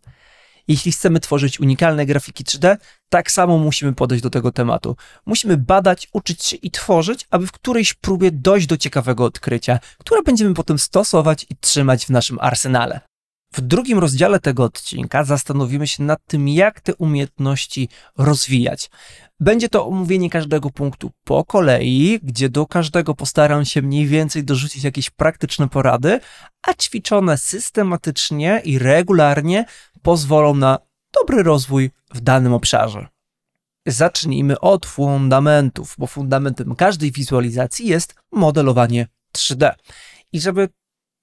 Jeśli 0.67 0.91
chcemy 0.91 1.19
tworzyć 1.19 1.59
unikalne 1.59 2.05
grafiki 2.05 2.43
3D, 2.43 2.77
tak 3.09 3.31
samo 3.31 3.57
musimy 3.57 3.93
podejść 3.93 4.23
do 4.23 4.29
tego 4.29 4.51
tematu. 4.51 4.95
Musimy 5.25 5.57
badać, 5.57 6.07
uczyć 6.13 6.43
się 6.43 6.57
i 6.57 6.71
tworzyć, 6.71 7.27
aby 7.29 7.47
w 7.47 7.51
którejś 7.51 7.93
próbie 7.93 8.31
dojść 8.31 8.67
do 8.67 8.77
ciekawego 8.77 9.25
odkrycia, 9.25 9.79
które 9.97 10.21
będziemy 10.23 10.53
potem 10.53 10.79
stosować 10.79 11.45
i 11.49 11.55
trzymać 11.55 12.05
w 12.05 12.09
naszym 12.09 12.37
arsenale. 12.41 12.99
W 13.53 13.61
drugim 13.61 13.99
rozdziale 13.99 14.39
tego 14.39 14.63
odcinka 14.63 15.23
zastanowimy 15.23 15.87
się 15.87 16.03
nad 16.03 16.19
tym, 16.25 16.47
jak 16.47 16.81
te 16.81 16.95
umiejętności 16.95 17.89
rozwijać. 18.17 18.89
Będzie 19.39 19.69
to 19.69 19.87
omówienie 19.87 20.29
każdego 20.29 20.69
punktu 20.69 21.11
po 21.23 21.43
kolei, 21.43 22.19
gdzie 22.23 22.49
do 22.49 22.65
każdego 22.65 23.13
postaram 23.13 23.65
się 23.65 23.81
mniej 23.81 24.07
więcej 24.07 24.43
dorzucić 24.43 24.83
jakieś 24.83 25.09
praktyczne 25.09 25.69
porady, 25.69 26.19
a 26.67 26.73
ćwiczone 26.73 27.37
systematycznie 27.37 28.61
i 28.65 28.79
regularnie 28.79 29.65
pozwolą 30.01 30.55
na 30.55 30.79
dobry 31.13 31.43
rozwój 31.43 31.91
w 32.13 32.21
danym 32.21 32.53
obszarze. 32.53 33.07
Zacznijmy 33.85 34.59
od 34.59 34.85
fundamentów, 34.85 35.95
bo 35.97 36.07
fundamentem 36.07 36.75
każdej 36.75 37.11
wizualizacji 37.11 37.87
jest 37.87 38.15
modelowanie 38.31 39.07
3D. 39.37 39.71
I 40.33 40.41
żeby 40.41 40.69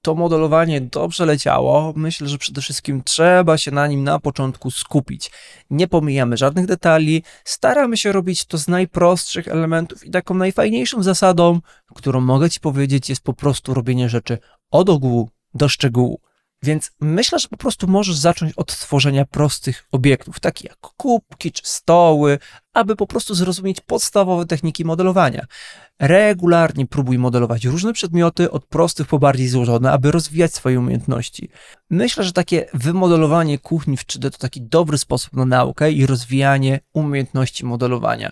to 0.04 0.14
modelowanie 0.14 0.80
dobrze 0.80 1.26
leciało, 1.26 1.92
myślę, 1.96 2.28
że 2.28 2.38
przede 2.38 2.60
wszystkim 2.60 3.02
trzeba 3.04 3.58
się 3.58 3.70
na 3.70 3.86
nim 3.86 4.04
na 4.04 4.18
początku 4.18 4.70
skupić. 4.70 5.30
Nie 5.70 5.88
pomijamy 5.88 6.36
żadnych 6.36 6.66
detali, 6.66 7.22
staramy 7.44 7.96
się 7.96 8.12
robić 8.12 8.44
to 8.44 8.58
z 8.58 8.68
najprostszych 8.68 9.48
elementów 9.48 10.06
i 10.06 10.10
taką 10.10 10.34
najfajniejszą 10.34 11.02
zasadą, 11.02 11.60
którą 11.94 12.20
mogę 12.20 12.50
Ci 12.50 12.60
powiedzieć, 12.60 13.08
jest 13.08 13.22
po 13.22 13.32
prostu 13.32 13.74
robienie 13.74 14.08
rzeczy 14.08 14.38
od 14.70 14.88
ogółu 14.88 15.30
do 15.54 15.68
szczegółu. 15.68 16.20
Więc 16.64 16.90
myślę, 17.00 17.38
że 17.38 17.48
po 17.48 17.56
prostu 17.56 17.88
możesz 17.88 18.16
zacząć 18.16 18.52
od 18.52 18.66
tworzenia 18.66 19.24
prostych 19.24 19.88
obiektów, 19.92 20.40
takich 20.40 20.64
jak 20.70 20.78
kubki 20.96 21.52
czy 21.52 21.62
stoły, 21.64 22.38
aby 22.72 22.96
po 22.96 23.06
prostu 23.06 23.34
zrozumieć 23.34 23.80
podstawowe 23.80 24.46
techniki 24.46 24.84
modelowania. 24.84 25.46
Regularnie 26.00 26.86
próbuj 26.86 27.18
modelować 27.18 27.64
różne 27.64 27.92
przedmioty, 27.92 28.50
od 28.50 28.66
prostych 28.66 29.06
po 29.06 29.18
bardziej 29.18 29.48
złożone, 29.48 29.92
aby 29.92 30.10
rozwijać 30.10 30.54
swoje 30.54 30.78
umiejętności. 30.78 31.48
Myślę, 31.90 32.24
że 32.24 32.32
takie 32.32 32.66
wymodelowanie 32.74 33.58
kuchni 33.58 33.96
w 33.96 34.06
3D 34.06 34.30
to 34.30 34.38
taki 34.38 34.62
dobry 34.62 34.98
sposób 34.98 35.32
na 35.32 35.44
naukę 35.44 35.92
i 35.92 36.06
rozwijanie 36.06 36.80
umiejętności 36.92 37.64
modelowania. 37.64 38.30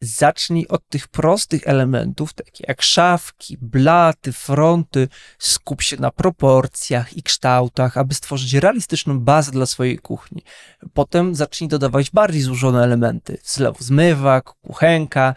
Zacznij 0.00 0.66
od 0.68 0.88
tych 0.88 1.08
prostych 1.08 1.62
elementów, 1.66 2.32
takie 2.32 2.64
jak 2.68 2.82
szafki, 2.82 3.58
blaty, 3.60 4.32
fronty. 4.32 5.08
Skup 5.38 5.82
się 5.82 5.96
na 5.96 6.10
proporcjach 6.10 7.16
i 7.16 7.22
kształtach, 7.22 7.96
aby 7.96 8.14
stworzyć 8.14 8.54
realistyczną 8.54 9.20
bazę 9.20 9.52
dla 9.52 9.66
swojej 9.66 9.98
kuchni. 9.98 10.42
Potem 10.94 11.34
zacznij 11.34 11.68
dodawać 11.68 12.10
bardziej 12.10 12.42
złożone 12.42 12.84
elementy, 12.84 13.38
zlew 13.44 13.80
zmywak, 13.80 14.44
kuchenka, 14.44 15.34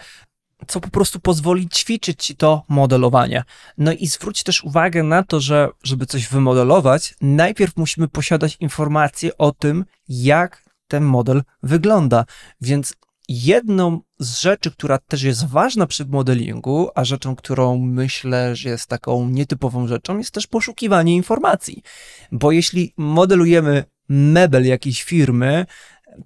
co 0.68 0.80
po 0.80 0.90
prostu 0.90 1.20
pozwoli 1.20 1.70
ćwiczyć 1.70 2.26
ci 2.26 2.36
to 2.36 2.64
modelowanie. 2.70 3.44
No 3.78 3.92
i 3.92 4.08
zwróć 4.08 4.44
też 4.44 4.64
uwagę 4.64 5.04
na 5.04 5.24
to, 5.24 5.40
że 5.40 5.70
żeby 5.84 6.06
coś 6.06 6.28
wymodelować, 6.28 7.16
najpierw 7.22 7.78
musimy 7.78 8.08
posiadać 8.08 8.58
informacje 8.60 9.38
o 9.38 9.52
tym, 9.52 9.86
jak 10.10 10.64
ten 10.88 11.04
model 11.04 11.44
wygląda. 11.64 12.26
Więc 12.62 12.96
jedną 13.30 14.02
z 14.20 14.42
rzeczy, 14.42 14.72
która 14.72 14.98
też 14.98 15.24
jest 15.24 15.48
ważna 15.48 15.88
przy 15.88 16.06
modelingu, 16.06 16.90
a 16.96 17.06
rzeczą, 17.06 17.36
którą 17.36 17.78
myślę, 17.78 18.56
że 18.56 18.70
jest 18.70 18.88
taką 18.88 19.30
nietypową 19.30 19.88
rzeczą, 19.88 20.18
jest 20.18 20.32
też 20.32 20.48
poszukiwanie 20.48 21.16
informacji. 21.16 21.84
Bo 22.32 22.52
jeśli 22.52 22.94
modelujemy 22.98 23.84
mebel 24.10 24.66
jakiejś 24.66 25.04
firmy, 25.04 25.66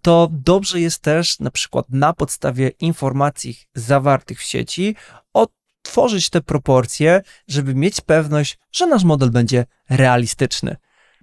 to 0.01 0.29
dobrze 0.31 0.81
jest 0.81 0.99
też 1.01 1.39
na 1.39 1.51
przykład 1.51 1.85
na 1.89 2.13
podstawie 2.13 2.71
informacji 2.79 3.57
zawartych 3.75 4.39
w 4.39 4.43
sieci 4.43 4.95
otworzyć 5.33 6.29
te 6.29 6.41
proporcje, 6.41 7.21
żeby 7.47 7.75
mieć 7.75 8.01
pewność, 8.01 8.57
że 8.71 8.87
nasz 8.87 9.03
model 9.03 9.29
będzie 9.29 9.65
realistyczny 9.89 10.75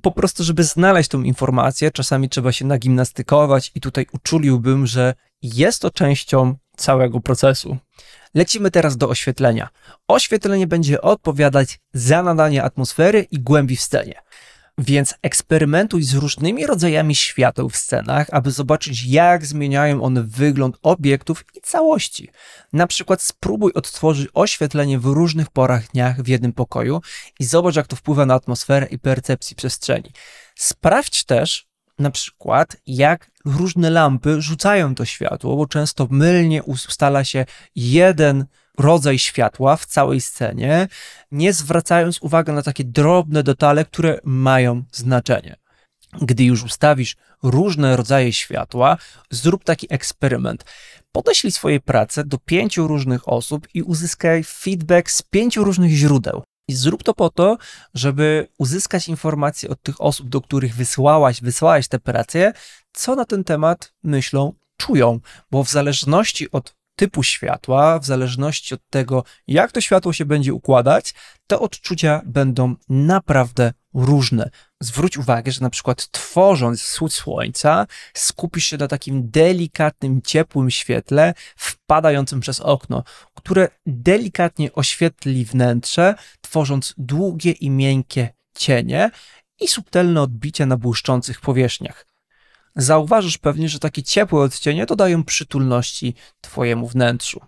po 0.02 0.12
prostu, 0.12 0.44
żeby 0.44 0.64
znaleźć 0.64 1.08
tą 1.08 1.22
informację, 1.22 1.90
czasami 1.90 2.28
trzeba 2.28 2.52
się 2.52 2.64
nagimnastykować 2.64 3.72
i 3.74 3.80
tutaj 3.80 4.06
uczuliłbym, 4.12 4.86
że 4.86 5.14
jest 5.42 5.82
to 5.82 5.90
częścią 5.90 6.54
całego 6.76 7.20
procesu. 7.20 7.76
Lecimy 8.34 8.70
teraz 8.70 8.96
do 8.96 9.08
oświetlenia. 9.08 9.68
Oświetlenie 10.08 10.66
będzie 10.66 11.00
odpowiadać 11.00 11.80
za 11.92 12.22
nadanie 12.22 12.62
atmosfery 12.62 13.26
i 13.30 13.40
głębi 13.40 13.76
w 13.76 13.80
scenie. 13.80 14.22
Więc 14.78 15.14
eksperymentuj 15.22 16.02
z 16.02 16.14
różnymi 16.14 16.66
rodzajami 16.66 17.14
świateł 17.14 17.68
w 17.68 17.76
scenach, 17.76 18.26
aby 18.32 18.50
zobaczyć, 18.50 19.04
jak 19.04 19.46
zmieniają 19.46 20.02
one 20.02 20.22
wygląd 20.22 20.76
obiektów 20.82 21.44
i 21.54 21.60
całości. 21.60 22.30
Na 22.72 22.86
przykład 22.86 23.22
spróbuj 23.22 23.72
odtworzyć 23.72 24.28
oświetlenie 24.34 24.98
w 24.98 25.04
różnych 25.04 25.50
porach 25.50 25.88
dnia 25.88 26.14
w 26.18 26.28
jednym 26.28 26.52
pokoju 26.52 27.00
i 27.38 27.44
zobacz, 27.44 27.76
jak 27.76 27.86
to 27.86 27.96
wpływa 27.96 28.26
na 28.26 28.34
atmosferę 28.34 28.86
i 28.86 28.98
percepcję 28.98 29.56
przestrzeni. 29.56 30.12
Sprawdź 30.54 31.24
też, 31.24 31.66
na 31.98 32.10
przykład, 32.10 32.76
jak 32.86 33.29
różne 33.44 33.90
lampy 33.90 34.42
rzucają 34.42 34.94
to 34.94 35.04
światło, 35.04 35.56
bo 35.56 35.66
często 35.66 36.06
mylnie 36.10 36.62
ustala 36.62 37.24
się 37.24 37.44
jeden 37.74 38.44
rodzaj 38.78 39.18
światła 39.18 39.76
w 39.76 39.86
całej 39.86 40.20
scenie, 40.20 40.88
nie 41.30 41.52
zwracając 41.52 42.22
uwagi 42.22 42.52
na 42.52 42.62
takie 42.62 42.84
drobne 42.84 43.42
detale, 43.42 43.84
które 43.84 44.18
mają 44.24 44.82
znaczenie. 44.92 45.56
Gdy 46.22 46.44
już 46.44 46.64
ustawisz 46.64 47.16
różne 47.42 47.96
rodzaje 47.96 48.32
światła, 48.32 48.96
zrób 49.30 49.64
taki 49.64 49.86
eksperyment. 49.90 50.64
Podeślij 51.12 51.52
swoje 51.52 51.80
prace 51.80 52.24
do 52.24 52.38
pięciu 52.38 52.86
różnych 52.86 53.28
osób 53.28 53.68
i 53.74 53.82
uzyskaj 53.82 54.44
feedback 54.44 55.10
z 55.10 55.22
pięciu 55.22 55.64
różnych 55.64 55.90
źródeł. 55.90 56.42
I 56.68 56.74
zrób 56.74 57.02
to 57.02 57.14
po 57.14 57.30
to, 57.30 57.58
żeby 57.94 58.48
uzyskać 58.58 59.08
informacje 59.08 59.68
od 59.68 59.82
tych 59.82 60.00
osób, 60.00 60.28
do 60.28 60.40
których 60.40 60.74
wysłałaś, 60.74 61.40
wysłałaś 61.40 61.88
te 61.88 61.98
pracę, 61.98 62.52
co 62.92 63.16
na 63.16 63.24
ten 63.24 63.44
temat 63.44 63.92
myślą, 64.02 64.52
czują, 64.76 65.20
bo 65.50 65.64
w 65.64 65.70
zależności 65.70 66.50
od 66.50 66.74
typu 66.96 67.22
światła, 67.22 67.98
w 67.98 68.04
zależności 68.04 68.74
od 68.74 68.80
tego, 68.90 69.24
jak 69.46 69.72
to 69.72 69.80
światło 69.80 70.12
się 70.12 70.24
będzie 70.24 70.54
układać, 70.54 71.14
te 71.46 71.58
odczucia 71.58 72.22
będą 72.26 72.74
naprawdę 72.88 73.72
różne. 73.94 74.50
Zwróć 74.80 75.18
uwagę, 75.18 75.52
że 75.52 75.60
na 75.60 75.70
przykład 75.70 76.10
tworząc 76.10 76.82
wschód 76.82 77.12
słońca, 77.12 77.86
skupisz 78.14 78.64
się 78.64 78.76
na 78.76 78.88
takim 78.88 79.30
delikatnym, 79.30 80.22
ciepłym 80.22 80.70
świetle 80.70 81.34
wpadającym 81.56 82.40
przez 82.40 82.60
okno, 82.60 83.04
które 83.34 83.68
delikatnie 83.86 84.72
oświetli 84.72 85.44
wnętrze, 85.44 86.14
tworząc 86.40 86.94
długie 86.98 87.52
i 87.52 87.70
miękkie 87.70 88.28
cienie 88.54 89.10
i 89.60 89.68
subtelne 89.68 90.22
odbicia 90.22 90.66
na 90.66 90.76
błyszczących 90.76 91.40
powierzchniach 91.40 92.09
zauważysz 92.76 93.38
pewnie, 93.38 93.68
że 93.68 93.78
takie 93.78 94.02
ciepłe 94.02 94.40
odcienie 94.40 94.86
dodają 94.86 95.24
przytulności 95.24 96.14
Twojemu 96.40 96.88
wnętrzu. 96.88 97.40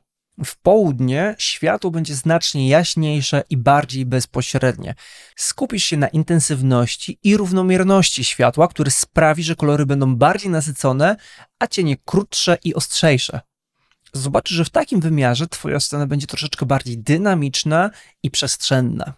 W 0.45 0.57
południe 0.57 1.35
światło 1.39 1.91
będzie 1.91 2.15
znacznie 2.15 2.69
jaśniejsze 2.69 3.45
i 3.51 3.57
bardziej 3.57 4.07
bezpośrednie. 4.07 4.95
Skupisz 5.37 5.85
się 5.85 5.97
na 5.97 6.09
intensywności 6.09 7.19
i 7.23 7.37
równomierności 7.37 8.25
światła, 8.25 8.69
który 8.69 8.91
sprawi, 8.91 9.43
że 9.43 9.57
kolory 9.57 9.87
będą 9.87 10.17
bardziej 10.17 10.51
nasycone, 10.51 11.17
a 11.59 11.67
cienie 11.67 11.97
krótsze 12.05 12.59
i 12.65 12.75
ostrzejsze. 12.75 13.41
Zobaczysz, 14.13 14.57
że 14.57 14.65
w 14.65 14.71
takim 14.71 15.01
wymiarze 15.01 15.47
Twoja 15.47 15.81
scena 15.81 16.07
będzie 16.07 16.27
troszeczkę 16.27 16.67
bardziej 16.67 16.99
dynamiczna 16.99 17.91
i 18.23 18.31
przestrzenna. 18.31 19.13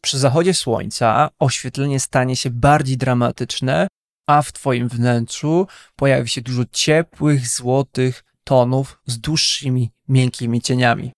Przy 0.00 0.18
zachodzie 0.18 0.54
słońca 0.54 1.30
oświetlenie 1.38 2.00
stanie 2.00 2.36
się 2.36 2.50
bardziej 2.50 2.96
dramatyczne, 2.96 3.88
a 4.26 4.42
w 4.42 4.52
Twoim 4.52 4.88
wnętrzu 4.88 5.66
pojawi 5.96 6.28
się 6.28 6.40
dużo 6.40 6.62
ciepłych, 6.72 7.48
złotych 7.48 8.24
tonów 8.44 9.00
z 9.06 9.18
dłuższymi, 9.18 9.90
miękkimi 10.08 10.60
cieniami. 10.60 11.12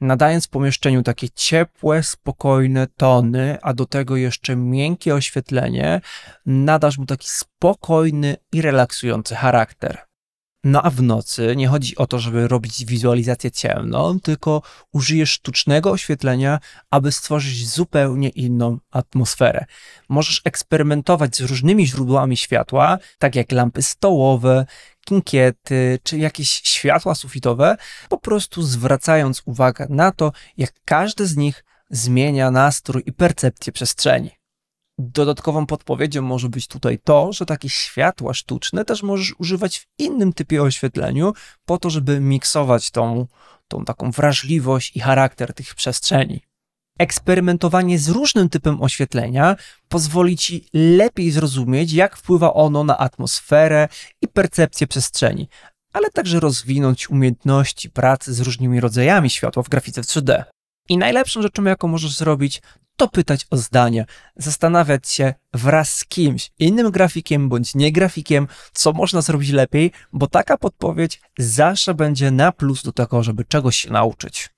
Nadając 0.00 0.46
pomieszczeniu 0.46 1.02
takie 1.02 1.30
ciepłe, 1.30 2.02
spokojne 2.02 2.86
tony, 2.86 3.58
a 3.62 3.74
do 3.74 3.86
tego 3.86 4.16
jeszcze 4.16 4.56
miękkie 4.56 5.14
oświetlenie, 5.14 6.00
nadasz 6.46 6.98
mu 6.98 7.06
taki 7.06 7.28
spokojny 7.28 8.36
i 8.52 8.62
relaksujący 8.62 9.34
charakter. 9.34 9.98
No 10.64 10.82
a 10.82 10.90
w 10.90 11.02
nocy 11.02 11.54
nie 11.56 11.68
chodzi 11.68 11.96
o 11.96 12.06
to, 12.06 12.18
żeby 12.18 12.48
robić 12.48 12.84
wizualizację 12.84 13.50
ciemną, 13.50 14.20
tylko 14.20 14.62
użyjesz 14.92 15.30
sztucznego 15.30 15.90
oświetlenia, 15.90 16.58
aby 16.90 17.12
stworzyć 17.12 17.68
zupełnie 17.68 18.28
inną 18.28 18.78
atmosferę. 18.90 19.64
Możesz 20.08 20.40
eksperymentować 20.44 21.36
z 21.36 21.40
różnymi 21.40 21.86
źródłami 21.86 22.36
światła, 22.36 22.98
tak 23.18 23.34
jak 23.34 23.52
lampy 23.52 23.82
stołowe, 23.82 24.66
kinkiety 25.06 25.98
czy 26.02 26.18
jakieś 26.18 26.50
światła 26.50 27.14
sufitowe, 27.14 27.76
po 28.08 28.18
prostu 28.18 28.62
zwracając 28.62 29.42
uwagę 29.44 29.86
na 29.90 30.12
to, 30.12 30.32
jak 30.56 30.72
każdy 30.84 31.26
z 31.26 31.36
nich 31.36 31.64
zmienia 31.90 32.50
nastrój 32.50 33.02
i 33.06 33.12
percepcję 33.12 33.72
przestrzeni. 33.72 34.43
Dodatkową 34.98 35.66
podpowiedzią 35.66 36.22
może 36.22 36.48
być 36.48 36.66
tutaj 36.66 36.98
to, 37.04 37.32
że 37.32 37.46
takie 37.46 37.68
światła 37.68 38.34
sztuczne 38.34 38.84
też 38.84 39.02
możesz 39.02 39.34
używać 39.38 39.78
w 39.78 39.86
innym 39.98 40.32
typie 40.32 40.62
oświetleniu, 40.62 41.32
po 41.64 41.78
to, 41.78 41.90
żeby 41.90 42.20
miksować 42.20 42.90
tą, 42.90 43.26
tą 43.68 43.84
taką 43.84 44.10
wrażliwość 44.10 44.96
i 44.96 45.00
charakter 45.00 45.54
tych 45.54 45.74
przestrzeni. 45.74 46.40
Eksperymentowanie 46.98 47.98
z 47.98 48.08
różnym 48.08 48.48
typem 48.48 48.82
oświetlenia 48.82 49.56
pozwoli 49.88 50.36
ci 50.36 50.68
lepiej 50.72 51.30
zrozumieć, 51.30 51.92
jak 51.92 52.16
wpływa 52.16 52.54
ono 52.54 52.84
na 52.84 52.98
atmosferę 52.98 53.88
i 54.22 54.28
percepcję 54.28 54.86
przestrzeni, 54.86 55.48
ale 55.92 56.10
także 56.10 56.40
rozwinąć 56.40 57.10
umiejętności 57.10 57.90
pracy 57.90 58.34
z 58.34 58.40
różnymi 58.40 58.80
rodzajami 58.80 59.30
światła 59.30 59.62
w 59.62 59.68
grafice 59.68 60.02
w 60.02 60.06
3D. 60.06 60.44
I 60.88 60.98
najlepszą 60.98 61.42
rzeczą, 61.42 61.64
jaką 61.64 61.88
możesz 61.88 62.16
zrobić, 62.16 62.62
to 62.96 63.08
pytać 63.08 63.46
o 63.50 63.56
zdanie, 63.56 64.06
zastanawiać 64.36 65.08
się 65.08 65.34
wraz 65.52 65.94
z 65.94 66.04
kimś, 66.04 66.50
innym 66.58 66.90
grafikiem 66.90 67.48
bądź 67.48 67.74
nie 67.74 67.92
grafikiem, 67.92 68.48
co 68.72 68.92
można 68.92 69.22
zrobić 69.22 69.50
lepiej, 69.50 69.92
bo 70.12 70.26
taka 70.26 70.58
podpowiedź 70.58 71.20
zawsze 71.38 71.94
będzie 71.94 72.30
na 72.30 72.52
plus 72.52 72.82
do 72.82 72.92
tego, 72.92 73.22
żeby 73.22 73.44
czegoś 73.44 73.76
się 73.76 73.90
nauczyć. 73.90 74.50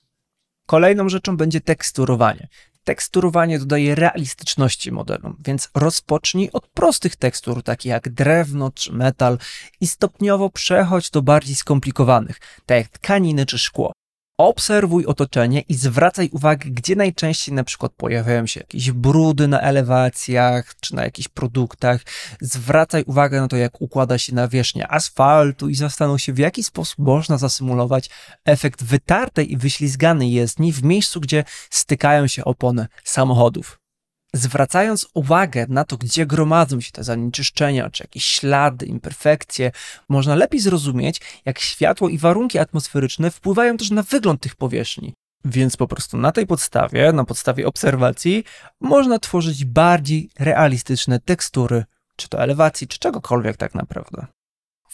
Kolejną 0.66 1.08
rzeczą 1.08 1.36
będzie 1.36 1.60
teksturowanie. 1.60 2.48
Teksturowanie 2.84 3.58
dodaje 3.58 3.94
realistyczności 3.94 4.92
modelom, 4.92 5.36
więc 5.44 5.70
rozpocznij 5.74 6.50
od 6.52 6.68
prostych 6.68 7.16
tekstur, 7.16 7.62
takich 7.62 7.90
jak 7.90 8.08
drewno 8.08 8.70
czy 8.70 8.92
metal, 8.92 9.38
i 9.80 9.86
stopniowo 9.86 10.50
przechodź 10.50 11.10
do 11.10 11.22
bardziej 11.22 11.56
skomplikowanych, 11.56 12.40
tak 12.66 12.78
jak 12.78 12.88
tkaniny 12.88 13.46
czy 13.46 13.58
szkło. 13.58 13.92
Obserwuj 14.38 15.06
otoczenie 15.06 15.60
i 15.60 15.74
zwracaj 15.74 16.28
uwagę, 16.32 16.70
gdzie 16.70 16.96
najczęściej 16.96 17.54
na 17.54 17.64
przykład 17.64 17.92
pojawiają 17.92 18.46
się 18.46 18.60
jakieś 18.60 18.90
brudy 18.90 19.48
na 19.48 19.60
elewacjach 19.60 20.74
czy 20.80 20.94
na 20.94 21.04
jakichś 21.04 21.28
produktach. 21.28 22.00
Zwracaj 22.40 23.04
uwagę 23.06 23.40
na 23.40 23.48
to, 23.48 23.56
jak 23.56 23.80
układa 23.80 24.18
się 24.18 24.34
nawierzchnia 24.34 24.88
asfaltu 24.88 25.68
i 25.68 25.74
zastanów 25.74 26.20
się, 26.20 26.32
w 26.32 26.38
jaki 26.38 26.62
sposób 26.62 26.98
można 26.98 27.38
zasymulować 27.38 28.10
efekt 28.44 28.84
wytartej 28.84 29.52
i 29.52 29.56
wyślizganej 29.56 30.32
jezdni 30.32 30.72
w 30.72 30.82
miejscu, 30.82 31.20
gdzie 31.20 31.44
stykają 31.70 32.26
się 32.26 32.44
opony 32.44 32.86
samochodów 33.04 33.85
zwracając 34.34 35.06
uwagę 35.14 35.66
na 35.68 35.84
to, 35.84 35.96
gdzie 35.96 36.26
gromadzą 36.26 36.80
się 36.80 36.92
te 36.92 37.04
zanieczyszczenia, 37.04 37.90
czy 37.90 38.02
jakieś 38.02 38.24
ślady, 38.24 38.86
imperfekcje, 38.86 39.72
można 40.08 40.34
lepiej 40.34 40.60
zrozumieć, 40.60 41.20
jak 41.44 41.58
światło 41.58 42.08
i 42.08 42.18
warunki 42.18 42.58
atmosferyczne 42.58 43.30
wpływają 43.30 43.76
też 43.76 43.90
na 43.90 44.02
wygląd 44.02 44.40
tych 44.40 44.56
powierzchni. 44.56 45.14
Więc 45.44 45.76
po 45.76 45.88
prostu 45.88 46.16
na 46.16 46.32
tej 46.32 46.46
podstawie, 46.46 47.12
na 47.12 47.24
podstawie 47.24 47.66
obserwacji, 47.66 48.44
można 48.80 49.18
tworzyć 49.18 49.64
bardziej 49.64 50.30
realistyczne 50.38 51.20
tekstury, 51.20 51.84
czy 52.16 52.28
to 52.28 52.42
elewacji, 52.42 52.88
czy 52.88 52.98
czegokolwiek 52.98 53.56
tak 53.56 53.74
naprawdę. 53.74 54.26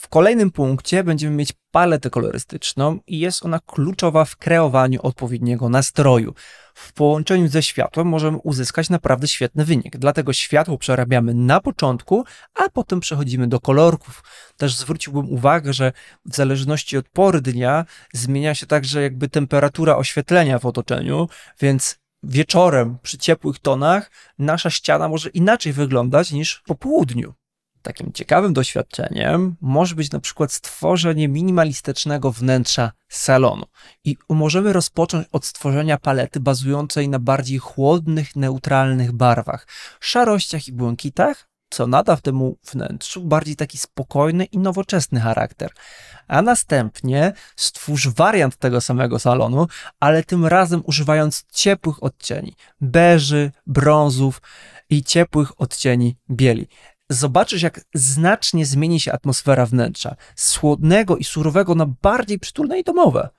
W 0.03 0.07
kolejnym 0.07 0.51
punkcie 0.51 1.03
będziemy 1.03 1.35
mieć 1.35 1.53
paletę 1.71 2.09
kolorystyczną 2.09 2.99
i 3.07 3.19
jest 3.19 3.45
ona 3.45 3.59
kluczowa 3.59 4.25
w 4.25 4.35
kreowaniu 4.35 4.99
odpowiedniego 5.01 5.69
nastroju. 5.69 6.33
W 6.73 6.93
połączeniu 6.93 7.47
ze 7.47 7.63
światłem 7.63 8.07
możemy 8.07 8.37
uzyskać 8.37 8.89
naprawdę 8.89 9.27
świetny 9.27 9.65
wynik. 9.65 9.97
Dlatego 9.97 10.33
światło 10.33 10.77
przerabiamy 10.77 11.33
na 11.33 11.59
początku, 11.59 12.23
a 12.55 12.69
potem 12.69 12.99
przechodzimy 12.99 13.47
do 13.47 13.59
kolorków. 13.59 14.23
Też 14.57 14.75
zwróciłbym 14.75 15.29
uwagę, 15.29 15.73
że 15.73 15.91
w 16.25 16.35
zależności 16.35 16.97
od 16.97 17.09
pory 17.09 17.41
dnia 17.41 17.85
zmienia 18.13 18.55
się 18.55 18.65
także 18.65 19.01
jakby 19.01 19.29
temperatura 19.29 19.97
oświetlenia 19.97 20.59
w 20.59 20.65
otoczeniu, 20.65 21.29
więc 21.61 21.99
wieczorem 22.23 22.97
przy 23.01 23.17
ciepłych 23.17 23.59
tonach 23.59 24.11
nasza 24.39 24.69
ściana 24.69 25.09
może 25.09 25.29
inaczej 25.29 25.73
wyglądać 25.73 26.31
niż 26.31 26.63
po 26.65 26.75
południu. 26.75 27.33
Takim 27.83 28.13
ciekawym 28.13 28.53
doświadczeniem 28.53 29.55
może 29.61 29.95
być 29.95 30.11
na 30.11 30.19
przykład 30.19 30.51
stworzenie 30.51 31.27
minimalistycznego 31.27 32.31
wnętrza 32.31 32.91
salonu. 33.09 33.65
I 34.03 34.17
możemy 34.29 34.73
rozpocząć 34.73 35.27
od 35.31 35.45
stworzenia 35.45 35.97
palety 35.97 36.39
bazującej 36.39 37.09
na 37.09 37.19
bardziej 37.19 37.57
chłodnych, 37.57 38.35
neutralnych 38.35 39.11
barwach, 39.11 39.67
szarościach 39.99 40.67
i 40.67 40.71
błękitach, 40.71 41.49
co 41.69 41.87
nada 41.87 42.17
temu 42.17 42.57
wnętrzu 42.71 43.23
bardziej 43.23 43.55
taki 43.55 43.77
spokojny 43.77 44.45
i 44.45 44.57
nowoczesny 44.57 45.19
charakter. 45.19 45.71
A 46.27 46.41
następnie 46.41 47.33
stwórz 47.55 48.07
wariant 48.07 48.57
tego 48.57 48.81
samego 48.81 49.19
salonu, 49.19 49.67
ale 49.99 50.23
tym 50.23 50.45
razem 50.45 50.81
używając 50.85 51.45
ciepłych 51.51 52.03
odcieni 52.03 52.55
beży, 52.81 53.51
brązów 53.67 54.41
i 54.89 55.03
ciepłych 55.03 55.61
odcieni 55.61 56.15
bieli 56.29 56.67
zobaczysz, 57.09 57.61
jak 57.61 57.81
znacznie 57.93 58.65
zmieni 58.65 58.99
się 58.99 59.11
atmosfera 59.11 59.65
wnętrza 59.65 60.15
z 60.35 60.55
chłodnego 60.55 61.17
i 61.17 61.23
surowego 61.23 61.75
na 61.75 61.85
bardziej 61.85 62.39
przytulne 62.39 62.79
i 62.79 62.83
domowe. 62.83 63.29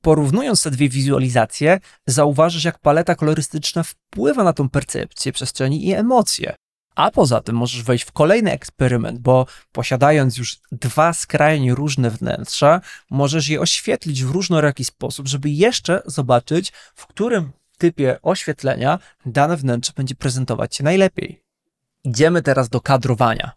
Porównując 0.00 0.62
te 0.62 0.70
dwie 0.70 0.88
wizualizacje, 0.88 1.80
zauważysz, 2.06 2.64
jak 2.64 2.78
paleta 2.78 3.14
kolorystyczna 3.14 3.82
wpływa 3.82 4.44
na 4.44 4.52
tą 4.52 4.68
percepcję 4.68 5.32
przestrzeni 5.32 5.86
i 5.86 5.92
emocje. 5.92 6.54
A 6.94 7.10
poza 7.10 7.40
tym 7.40 7.56
możesz 7.56 7.82
wejść 7.82 8.04
w 8.04 8.12
kolejny 8.12 8.52
eksperyment, 8.52 9.18
bo 9.18 9.46
posiadając 9.72 10.38
już 10.38 10.58
dwa 10.72 11.12
skrajnie 11.12 11.74
różne 11.74 12.10
wnętrza, 12.10 12.80
możesz 13.10 13.48
je 13.48 13.60
oświetlić 13.60 14.24
w 14.24 14.30
różnoraki 14.30 14.84
sposób, 14.84 15.28
żeby 15.28 15.50
jeszcze 15.50 16.02
zobaczyć, 16.06 16.72
w 16.94 17.06
którym 17.06 17.52
typie 17.78 18.18
oświetlenia 18.22 18.98
dane 19.26 19.56
wnętrze 19.56 19.92
będzie 19.96 20.14
prezentować 20.14 20.76
się 20.76 20.84
najlepiej. 20.84 21.45
Idziemy 22.06 22.42
teraz 22.42 22.68
do 22.68 22.80
kadrowania. 22.80 23.52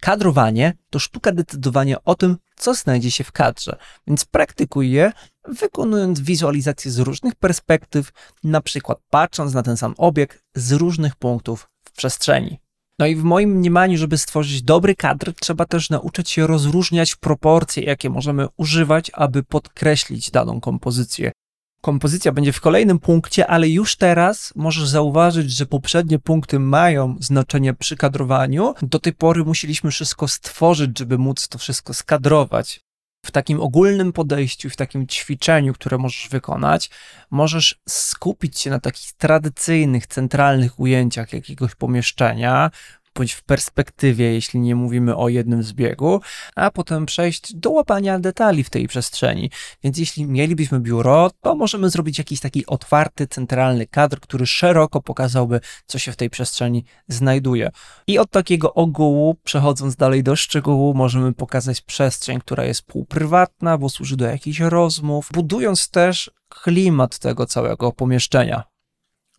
Kadrowanie 0.00 0.76
to 0.90 0.98
sztuka 0.98 1.32
decydowania 1.32 2.04
o 2.04 2.14
tym, 2.14 2.36
co 2.56 2.74
znajdzie 2.74 3.10
się 3.10 3.24
w 3.24 3.32
kadrze, 3.32 3.76
więc 4.06 4.24
praktykuj 4.24 4.90
je, 4.90 5.12
wykonując 5.48 6.20
wizualizację 6.20 6.90
z 6.90 6.98
różnych 6.98 7.34
perspektyw, 7.34 8.12
na 8.44 8.60
przykład 8.60 8.98
patrząc 9.10 9.54
na 9.54 9.62
ten 9.62 9.76
sam 9.76 9.94
obiekt 9.98 10.42
z 10.54 10.72
różnych 10.72 11.16
punktów 11.16 11.68
w 11.84 11.92
przestrzeni. 11.92 12.60
No 12.98 13.06
i 13.06 13.16
w 13.16 13.22
moim 13.22 13.50
mniemaniu, 13.50 13.98
żeby 13.98 14.18
stworzyć 14.18 14.62
dobry 14.62 14.94
kadr, 14.94 15.32
trzeba 15.40 15.64
też 15.64 15.90
nauczyć 15.90 16.30
się 16.30 16.46
rozróżniać 16.46 17.16
proporcje, 17.16 17.82
jakie 17.82 18.10
możemy 18.10 18.46
używać, 18.56 19.10
aby 19.14 19.42
podkreślić 19.42 20.30
daną 20.30 20.60
kompozycję 20.60 21.32
kompozycja 21.80 22.32
będzie 22.32 22.52
w 22.52 22.60
kolejnym 22.60 22.98
punkcie, 22.98 23.46
ale 23.46 23.68
już 23.68 23.96
teraz 23.96 24.52
możesz 24.56 24.88
zauważyć, 24.88 25.52
że 25.52 25.66
poprzednie 25.66 26.18
punkty 26.18 26.58
mają 26.58 27.16
znaczenie 27.20 27.74
przy 27.74 27.96
kadrowaniu. 27.96 28.74
Do 28.82 28.98
tej 28.98 29.12
pory 29.12 29.44
musieliśmy 29.44 29.90
wszystko 29.90 30.28
stworzyć, 30.28 30.98
żeby 30.98 31.18
móc 31.18 31.48
to 31.48 31.58
wszystko 31.58 31.94
skadrować. 31.94 32.80
W 33.26 33.30
takim 33.30 33.60
ogólnym 33.60 34.12
podejściu, 34.12 34.70
w 34.70 34.76
takim 34.76 35.06
ćwiczeniu, 35.06 35.72
które 35.72 35.98
możesz 35.98 36.28
wykonać, 36.28 36.90
możesz 37.30 37.80
skupić 37.88 38.58
się 38.58 38.70
na 38.70 38.80
takich 38.80 39.12
tradycyjnych, 39.12 40.06
centralnych 40.06 40.80
ujęciach 40.80 41.32
jakiegoś 41.32 41.74
pomieszczenia, 41.74 42.70
bądź 43.14 43.32
w 43.32 43.42
perspektywie, 43.42 44.32
jeśli 44.32 44.60
nie 44.60 44.74
mówimy 44.74 45.16
o 45.16 45.28
jednym 45.28 45.62
zbiegu, 45.62 46.20
a 46.56 46.70
potem 46.70 47.06
przejść 47.06 47.54
do 47.54 47.70
łapania 47.70 48.18
detali 48.18 48.64
w 48.64 48.70
tej 48.70 48.88
przestrzeni. 48.88 49.50
Więc 49.84 49.98
jeśli 49.98 50.26
mielibyśmy 50.26 50.80
biuro, 50.80 51.30
to 51.40 51.54
możemy 51.54 51.90
zrobić 51.90 52.18
jakiś 52.18 52.40
taki 52.40 52.66
otwarty, 52.66 53.26
centralny 53.26 53.86
kadr, 53.86 54.20
który 54.20 54.46
szeroko 54.46 55.02
pokazałby, 55.02 55.60
co 55.86 55.98
się 55.98 56.12
w 56.12 56.16
tej 56.16 56.30
przestrzeni 56.30 56.84
znajduje. 57.08 57.70
I 58.06 58.18
od 58.18 58.30
takiego 58.30 58.74
ogółu, 58.74 59.36
przechodząc 59.44 59.96
dalej 59.96 60.22
do 60.22 60.36
szczegółu, 60.36 60.94
możemy 60.94 61.32
pokazać 61.32 61.80
przestrzeń, 61.80 62.40
która 62.40 62.64
jest 62.64 62.82
półprywatna, 62.82 63.78
bo 63.78 63.88
służy 63.88 64.16
do 64.16 64.26
jakichś 64.26 64.60
rozmów, 64.60 65.28
budując 65.32 65.90
też 65.90 66.30
klimat 66.48 67.18
tego 67.18 67.46
całego 67.46 67.92
pomieszczenia. 67.92 68.69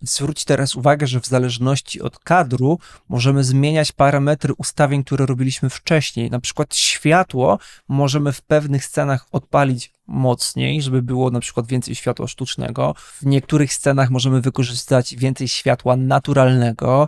Zwróć 0.01 0.45
teraz 0.45 0.75
uwagę, 0.75 1.07
że 1.07 1.19
w 1.19 1.27
zależności 1.27 2.01
od 2.01 2.19
kadru 2.19 2.79
możemy 3.09 3.43
zmieniać 3.43 3.91
parametry 3.91 4.53
ustawień, 4.57 5.03
które 5.03 5.25
robiliśmy 5.25 5.69
wcześniej. 5.69 6.29
Na 6.29 6.39
przykład 6.39 6.75
światło 6.75 7.59
możemy 7.87 8.31
w 8.31 8.41
pewnych 8.41 8.85
scenach 8.85 9.25
odpalić 9.31 9.93
mocniej, 10.07 10.81
żeby 10.81 11.01
było 11.01 11.31
na 11.31 11.39
przykład 11.39 11.67
więcej 11.67 11.95
światła 11.95 12.27
sztucznego. 12.27 12.95
W 12.97 13.25
niektórych 13.25 13.73
scenach 13.73 14.09
możemy 14.09 14.41
wykorzystać 14.41 15.15
więcej 15.15 15.47
światła 15.47 15.95
naturalnego, 15.95 17.07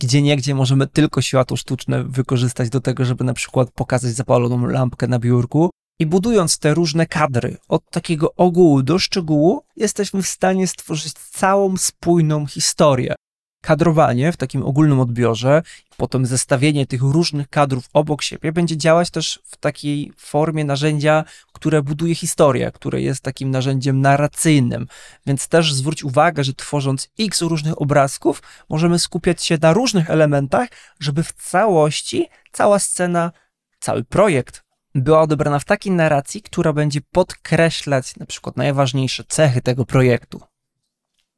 gdzie 0.00 0.22
niegdzie 0.22 0.54
możemy 0.54 0.86
tylko 0.86 1.22
światło 1.22 1.56
sztuczne 1.56 2.04
wykorzystać 2.04 2.70
do 2.70 2.80
tego, 2.80 3.04
żeby 3.04 3.24
na 3.24 3.34
przykład 3.34 3.70
pokazać 3.70 4.12
zapaloną 4.12 4.66
lampkę 4.66 5.06
na 5.06 5.18
biurku. 5.18 5.70
I 5.98 6.06
budując 6.06 6.58
te 6.58 6.74
różne 6.74 7.06
kadry 7.06 7.56
od 7.68 7.90
takiego 7.90 8.34
ogółu 8.34 8.82
do 8.82 8.98
szczegółu, 8.98 9.62
jesteśmy 9.76 10.22
w 10.22 10.28
stanie 10.28 10.66
stworzyć 10.66 11.12
całą 11.12 11.76
spójną 11.76 12.46
historię. 12.46 13.14
Kadrowanie 13.62 14.32
w 14.32 14.36
takim 14.36 14.62
ogólnym 14.62 15.00
odbiorze, 15.00 15.62
potem 15.96 16.26
zestawienie 16.26 16.86
tych 16.86 17.02
różnych 17.02 17.48
kadrów 17.48 17.88
obok 17.92 18.22
siebie 18.22 18.52
będzie 18.52 18.76
działać 18.76 19.10
też 19.10 19.40
w 19.44 19.56
takiej 19.56 20.12
formie 20.16 20.64
narzędzia, 20.64 21.24
które 21.52 21.82
buduje 21.82 22.14
historię, 22.14 22.72
które 22.72 23.02
jest 23.02 23.20
takim 23.20 23.50
narzędziem 23.50 24.00
narracyjnym. 24.00 24.86
Więc 25.26 25.48
też 25.48 25.74
zwróć 25.74 26.04
uwagę, 26.04 26.44
że 26.44 26.54
tworząc 26.54 27.08
x 27.18 27.42
różnych 27.42 27.82
obrazków, 27.82 28.42
możemy 28.68 28.98
skupiać 28.98 29.44
się 29.44 29.58
na 29.62 29.72
różnych 29.72 30.10
elementach, 30.10 30.68
żeby 31.00 31.22
w 31.22 31.32
całości 31.32 32.28
cała 32.52 32.78
scena, 32.78 33.32
cały 33.80 34.04
projekt 34.04 34.65
była 35.02 35.20
odebrana 35.20 35.58
w 35.58 35.64
takiej 35.64 35.92
narracji, 35.92 36.42
która 36.42 36.72
będzie 36.72 37.00
podkreślać 37.12 38.16
na 38.16 38.26
przykład 38.26 38.56
najważniejsze 38.56 39.24
cechy 39.28 39.62
tego 39.62 39.84
projektu. 39.84 40.40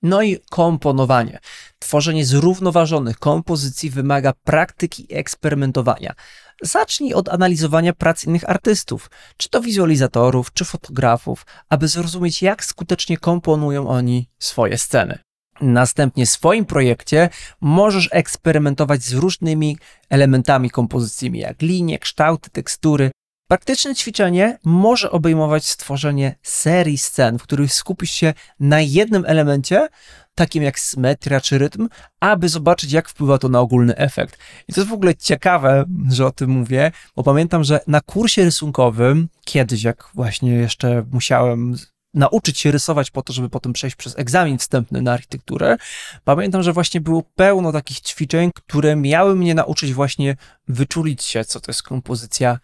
No 0.03 0.23
i 0.23 0.39
komponowanie. 0.51 1.39
Tworzenie 1.79 2.25
zrównoważonych 2.25 3.19
kompozycji 3.19 3.91
wymaga 3.91 4.33
praktyki 4.45 5.13
i 5.13 5.17
eksperymentowania. 5.17 6.15
Zacznij 6.63 7.15
od 7.15 7.29
analizowania 7.29 7.93
prac 7.93 8.25
innych 8.25 8.51
artystów, 8.51 9.11
czy 9.37 9.49
to 9.49 9.61
wizualizatorów, 9.61 10.53
czy 10.53 10.65
fotografów, 10.65 11.47
aby 11.69 11.89
zrozumieć, 11.89 12.43
jak 12.43 12.65
skutecznie 12.65 13.17
komponują 13.17 13.89
oni 13.89 14.31
swoje 14.39 14.79
sceny. 14.79 15.19
Następnie 15.61 16.27
w 16.27 16.31
swoim 16.31 16.65
projekcie 16.65 17.29
możesz 17.61 18.09
eksperymentować 18.13 19.03
z 19.03 19.13
różnymi 19.13 19.79
elementami 20.11 20.71
kompozycyjnymi, 20.71 21.39
jak 21.39 21.63
linie, 21.63 21.99
kształty, 21.99 22.51
tekstury, 22.51 23.11
Praktyczne 23.49 23.95
ćwiczenie 23.95 24.59
może 24.65 25.11
obejmować 25.11 25.67
stworzenie 25.67 26.35
serii 26.43 26.99
scen, 26.99 27.39
w 27.39 27.43
których 27.43 27.73
skupisz 27.73 28.11
się 28.11 28.35
na 28.61 28.81
jednym 28.81 29.25
elemencie, 29.27 29.89
takim 30.35 30.63
jak 30.63 30.79
symetria 30.79 31.41
czy 31.41 31.59
rytm, 31.59 31.89
aby 32.21 32.49
zobaczyć, 32.49 32.93
jak 32.93 33.09
wpływa 33.09 33.39
to 33.39 33.49
na 33.49 33.61
ogólny 33.61 33.97
efekt. 33.97 34.39
I 34.69 34.73
to 34.73 34.81
jest 34.81 34.91
w 34.91 34.95
ogóle 34.95 35.15
ciekawe, 35.15 35.85
że 36.11 36.27
o 36.27 36.31
tym 36.31 36.51
mówię, 36.51 36.93
bo 37.17 37.23
pamiętam, 37.23 37.65
że 37.65 37.81
na 37.87 38.01
kursie 38.01 38.45
rysunkowym, 38.45 39.29
kiedyś, 39.45 39.83
jak 39.83 40.11
właśnie 40.15 40.53
jeszcze 40.53 41.05
musiałem 41.13 41.77
nauczyć 42.15 42.59
się 42.59 42.71
rysować 42.71 43.11
po 43.11 43.23
to, 43.23 43.33
żeby 43.33 43.51
potem 43.51 43.73
przejść 43.73 43.97
przez 43.97 44.19
egzamin 44.19 44.59
wstępny 44.59 45.03
na 45.03 45.13
architekturę, 45.13 45.77
pamiętam, 46.25 46.63
że 46.63 46.73
właśnie 46.73 47.01
było 47.01 47.23
pełno 47.23 47.73
takich 47.73 48.01
ćwiczeń, 48.01 48.51
które 48.55 48.97
miały 48.97 49.37
mnie 49.37 49.55
nauczyć 49.55 49.93
właśnie 49.93 50.37
wyczulić 50.69 51.25
się, 51.25 51.45
co 51.45 51.61
to 51.61 51.71
jest 51.71 51.83
kompozycja 51.83 52.59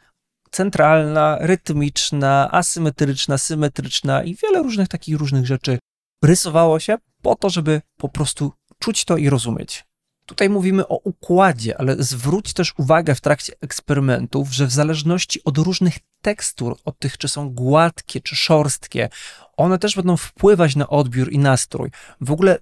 centralna, 0.54 1.38
rytmiczna, 1.40 2.48
asymetryczna, 2.52 3.38
symetryczna 3.38 4.22
i 4.24 4.34
wiele 4.34 4.62
różnych 4.62 4.88
takich 4.88 5.16
różnych 5.18 5.46
rzeczy 5.46 5.78
rysowało 6.24 6.80
się 6.80 6.96
po 7.22 7.34
to, 7.34 7.50
żeby 7.50 7.82
po 7.96 8.08
prostu 8.08 8.52
czuć 8.78 9.04
to 9.04 9.16
i 9.16 9.28
rozumieć. 9.28 9.84
Tutaj 10.26 10.48
mówimy 10.48 10.88
o 10.88 10.96
układzie, 10.96 11.78
ale 11.78 11.96
zwróć 11.98 12.52
też 12.52 12.74
uwagę 12.78 13.14
w 13.14 13.20
trakcie 13.20 13.52
eksperymentów, 13.60 14.52
że 14.52 14.66
w 14.66 14.72
zależności 14.72 15.44
od 15.44 15.58
różnych 15.58 15.94
tekstur, 16.22 16.76
od 16.84 16.98
tych, 16.98 17.18
czy 17.18 17.28
są 17.28 17.50
gładkie, 17.50 18.20
czy 18.20 18.36
szorstkie, 18.36 19.08
one 19.56 19.78
też 19.78 19.96
będą 19.96 20.16
wpływać 20.16 20.76
na 20.76 20.88
odbiór 20.88 21.32
i 21.32 21.38
nastrój. 21.38 21.90
W 22.20 22.32
ogóle 22.32 22.58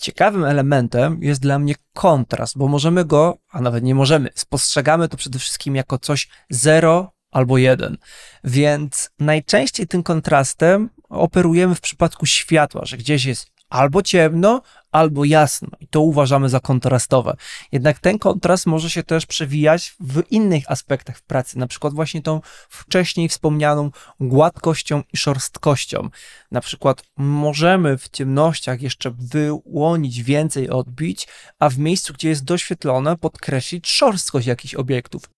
ciekawym 0.00 0.44
elementem 0.44 1.22
jest 1.22 1.40
dla 1.40 1.58
mnie 1.58 1.74
kontrast, 1.94 2.58
bo 2.58 2.68
możemy 2.68 3.04
go, 3.04 3.38
a 3.50 3.60
nawet 3.60 3.84
nie 3.84 3.94
możemy, 3.94 4.30
spostrzegamy 4.34 5.08
to 5.08 5.16
przede 5.16 5.38
wszystkim 5.38 5.76
jako 5.76 5.98
coś 5.98 6.28
zero 6.50 7.15
albo 7.30 7.58
jeden. 7.58 7.96
Więc 8.44 9.10
najczęściej 9.18 9.86
tym 9.86 10.02
kontrastem 10.02 10.90
operujemy 11.08 11.74
w 11.74 11.80
przypadku 11.80 12.26
światła, 12.26 12.84
że 12.84 12.96
gdzieś 12.96 13.24
jest 13.24 13.56
albo 13.68 14.02
ciemno, 14.02 14.62
albo 14.92 15.24
jasno. 15.24 15.68
I 15.80 15.88
to 15.88 16.00
uważamy 16.00 16.48
za 16.48 16.60
kontrastowe. 16.60 17.36
Jednak 17.72 17.98
ten 17.98 18.18
kontrast 18.18 18.66
może 18.66 18.90
się 18.90 19.02
też 19.02 19.26
przewijać 19.26 19.94
w 20.00 20.22
innych 20.30 20.70
aspektach 20.70 21.18
w 21.18 21.22
pracy, 21.22 21.58
na 21.58 21.66
przykład 21.66 21.94
właśnie 21.94 22.22
tą 22.22 22.40
wcześniej 22.68 23.28
wspomnianą 23.28 23.90
gładkością 24.20 25.02
i 25.12 25.16
szorstkością. 25.16 26.08
Na 26.50 26.60
przykład 26.60 27.02
możemy 27.16 27.98
w 27.98 28.08
ciemnościach 28.08 28.82
jeszcze 28.82 29.10
wyłonić 29.10 30.22
więcej 30.22 30.70
odbić, 30.70 31.28
a 31.58 31.68
w 31.68 31.78
miejscu, 31.78 32.12
gdzie 32.12 32.28
jest 32.28 32.44
doświetlone, 32.44 33.16
podkreślić 33.16 33.88
szorstkość 33.88 34.46
jakichś 34.46 34.74
obiektów. 34.74 35.35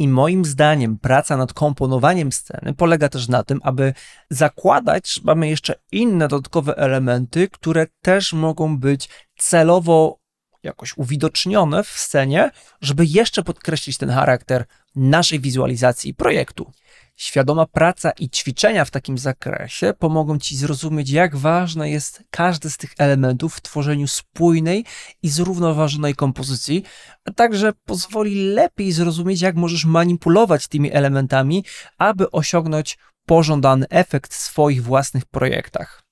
I 0.00 0.08
moim 0.08 0.44
zdaniem 0.44 0.98
praca 0.98 1.36
nad 1.36 1.52
komponowaniem 1.52 2.32
sceny 2.32 2.74
polega 2.74 3.08
też 3.08 3.28
na 3.28 3.42
tym, 3.42 3.60
aby 3.62 3.94
zakładać, 4.30 5.20
mamy 5.24 5.48
jeszcze 5.48 5.74
inne 5.92 6.28
dodatkowe 6.28 6.76
elementy, 6.76 7.48
które 7.48 7.86
też 8.02 8.32
mogą 8.32 8.78
być 8.78 9.08
celowo 9.38 10.18
jakoś 10.62 10.96
uwidocznione 10.96 11.84
w 11.84 11.88
scenie, 11.88 12.50
żeby 12.80 13.04
jeszcze 13.06 13.42
podkreślić 13.42 13.98
ten 13.98 14.10
charakter 14.10 14.64
naszej 14.96 15.40
wizualizacji 15.40 16.14
projektu. 16.14 16.72
Świadoma 17.16 17.66
praca 17.66 18.10
i 18.10 18.30
ćwiczenia 18.30 18.84
w 18.84 18.90
takim 18.90 19.18
zakresie 19.18 19.94
pomogą 19.98 20.38
Ci 20.38 20.56
zrozumieć, 20.56 21.10
jak 21.10 21.36
ważne 21.36 21.90
jest 21.90 22.22
każdy 22.30 22.70
z 22.70 22.76
tych 22.76 22.90
elementów 22.98 23.54
w 23.54 23.60
tworzeniu 23.60 24.06
spójnej 24.06 24.84
i 25.22 25.28
zrównoważonej 25.28 26.14
kompozycji, 26.14 26.84
a 27.24 27.32
także 27.32 27.72
pozwoli 27.84 28.34
lepiej 28.34 28.92
zrozumieć, 28.92 29.40
jak 29.40 29.56
możesz 29.56 29.84
manipulować 29.84 30.68
tymi 30.68 30.92
elementami, 30.92 31.64
aby 31.98 32.30
osiągnąć 32.30 32.98
pożądany 33.26 33.86
efekt 33.88 34.34
w 34.34 34.36
swoich 34.36 34.82
własnych 34.82 35.26
projektach. 35.26 36.09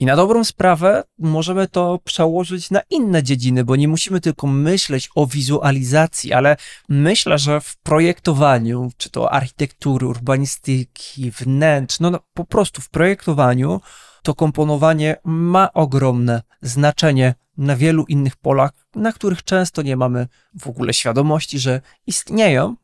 I 0.00 0.06
na 0.06 0.16
dobrą 0.16 0.44
sprawę 0.44 1.04
możemy 1.18 1.68
to 1.68 1.98
przełożyć 2.04 2.70
na 2.70 2.80
inne 2.90 3.22
dziedziny, 3.22 3.64
bo 3.64 3.76
nie 3.76 3.88
musimy 3.88 4.20
tylko 4.20 4.46
myśleć 4.46 5.10
o 5.14 5.26
wizualizacji, 5.26 6.32
ale 6.32 6.56
myślę, 6.88 7.38
że 7.38 7.60
w 7.60 7.76
projektowaniu, 7.76 8.90
czy 8.96 9.10
to 9.10 9.32
architektury, 9.32 10.06
urbanistyki, 10.06 11.30
wnętrz, 11.30 12.00
no, 12.00 12.10
no 12.10 12.20
po 12.34 12.44
prostu 12.44 12.82
w 12.82 12.90
projektowaniu 12.90 13.80
to 14.22 14.34
komponowanie 14.34 15.16
ma 15.24 15.72
ogromne 15.72 16.42
znaczenie 16.62 17.34
na 17.56 17.76
wielu 17.76 18.04
innych 18.08 18.36
polach, 18.36 18.70
na 18.94 19.12
których 19.12 19.44
często 19.44 19.82
nie 19.82 19.96
mamy 19.96 20.28
w 20.60 20.66
ogóle 20.66 20.94
świadomości, 20.94 21.58
że 21.58 21.80
istnieją, 22.06 22.76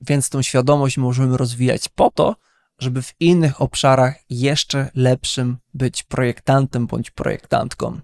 więc 0.00 0.30
tą 0.30 0.42
świadomość 0.42 0.96
możemy 0.96 1.36
rozwijać 1.36 1.88
po 1.88 2.10
to, 2.10 2.36
żeby 2.78 3.02
w 3.02 3.14
innych 3.20 3.60
obszarach 3.60 4.16
jeszcze 4.30 4.90
lepszym 4.94 5.56
być 5.74 6.02
projektantem 6.02 6.86
bądź 6.86 7.10
projektantką. 7.10 8.00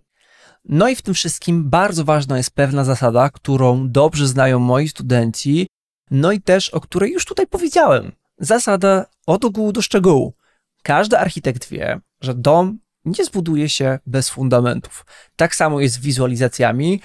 No 0.64 0.88
i 0.88 0.96
w 0.96 1.02
tym 1.02 1.14
wszystkim 1.14 1.70
bardzo 1.70 2.04
ważna 2.04 2.36
jest 2.36 2.50
pewna 2.50 2.84
zasada, 2.84 3.30
którą 3.30 3.90
dobrze 3.90 4.28
znają 4.28 4.58
moi 4.58 4.88
studenci, 4.88 5.66
no 6.10 6.32
i 6.32 6.40
też 6.40 6.68
o 6.68 6.80
której 6.80 7.12
już 7.12 7.24
tutaj 7.24 7.46
powiedziałem. 7.46 8.12
Zasada 8.38 9.06
od 9.26 9.44
ogółu 9.44 9.72
do 9.72 9.82
szczegółu. 9.82 10.34
Każdy 10.82 11.18
architekt 11.18 11.68
wie, 11.68 12.00
że 12.20 12.34
dom 12.34 12.78
nie 13.04 13.24
zbuduje 13.24 13.68
się 13.68 13.98
bez 14.06 14.30
fundamentów. 14.30 15.06
Tak 15.36 15.54
samo 15.54 15.80
jest 15.80 15.94
z 15.94 15.98
wizualizacjami, 15.98 17.00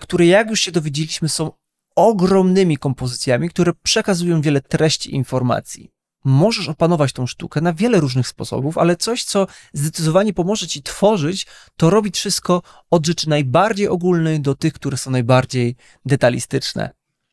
które 0.00 0.26
jak 0.26 0.50
już 0.50 0.60
się 0.60 0.72
dowiedzieliśmy 0.72 1.28
są 1.28 1.50
ogromnymi 1.96 2.78
kompozycjami, 2.78 3.48
które 3.48 3.72
przekazują 3.82 4.40
wiele 4.40 4.60
treści 4.60 5.14
informacji 5.14 5.97
możesz 6.28 6.68
opanować 6.68 7.12
tą 7.12 7.26
sztukę 7.26 7.60
na 7.60 7.72
wiele 7.72 8.00
różnych 8.00 8.28
sposobów, 8.28 8.78
ale 8.78 8.96
coś, 8.96 9.24
co 9.24 9.46
zdecydowanie 9.72 10.34
pomoże 10.34 10.66
ci 10.66 10.82
tworzyć, 10.82 11.46
to 11.76 11.90
robić 11.90 12.16
wszystko 12.16 12.62
od 12.90 13.06
rzeczy 13.06 13.28
najbardziej 13.28 13.88
ogólnej 13.88 14.40
do 14.40 14.54
tych, 14.54 14.72
które 14.72 14.96
są 14.96 15.10
najbardziej 15.10 15.76
detalistyczne. 16.06 16.90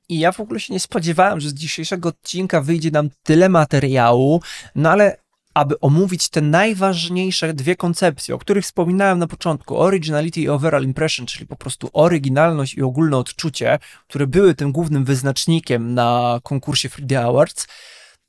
I 0.10 0.20
ja 0.20 0.32
w 0.32 0.40
ogóle 0.40 0.60
się 0.60 0.74
nie 0.74 0.80
spodziewałem, 0.80 1.40
że 1.40 1.50
z 1.50 1.54
dzisiejszego 1.54 2.10
odcinka 2.10 2.62
wyjdzie 2.62 2.92
nam 2.92 3.10
tyle 3.24 3.50
materiału, 3.50 4.42
no 4.76 4.92
ale 4.92 5.18
aby 5.54 5.80
omówić 5.80 6.30
te 6.30 6.42
najważniejsze 6.42 7.54
dwie 7.54 7.76
koncepcje, 7.76 8.36
o 8.36 8.38
których 8.38 8.64
wspominałem 8.64 9.20
na 9.20 9.28
początku, 9.28 9.78
originality 9.78 10.42
i 10.42 10.50
overall 10.50 10.84
impression, 10.84 11.26
czyli 11.26 11.48
po 11.48 11.56
prostu 11.56 11.90
oryginalność 11.94 12.74
i 12.74 12.82
ogólne 12.82 13.18
odczucie, 13.18 13.80
które 14.08 14.28
były 14.28 14.56
tym 14.56 14.72
głównym 14.72 15.06
wyznacznikiem 15.06 15.94
na 15.94 16.40
konkursie 16.44 16.90
3D 16.90 17.16
Awards, 17.16 17.68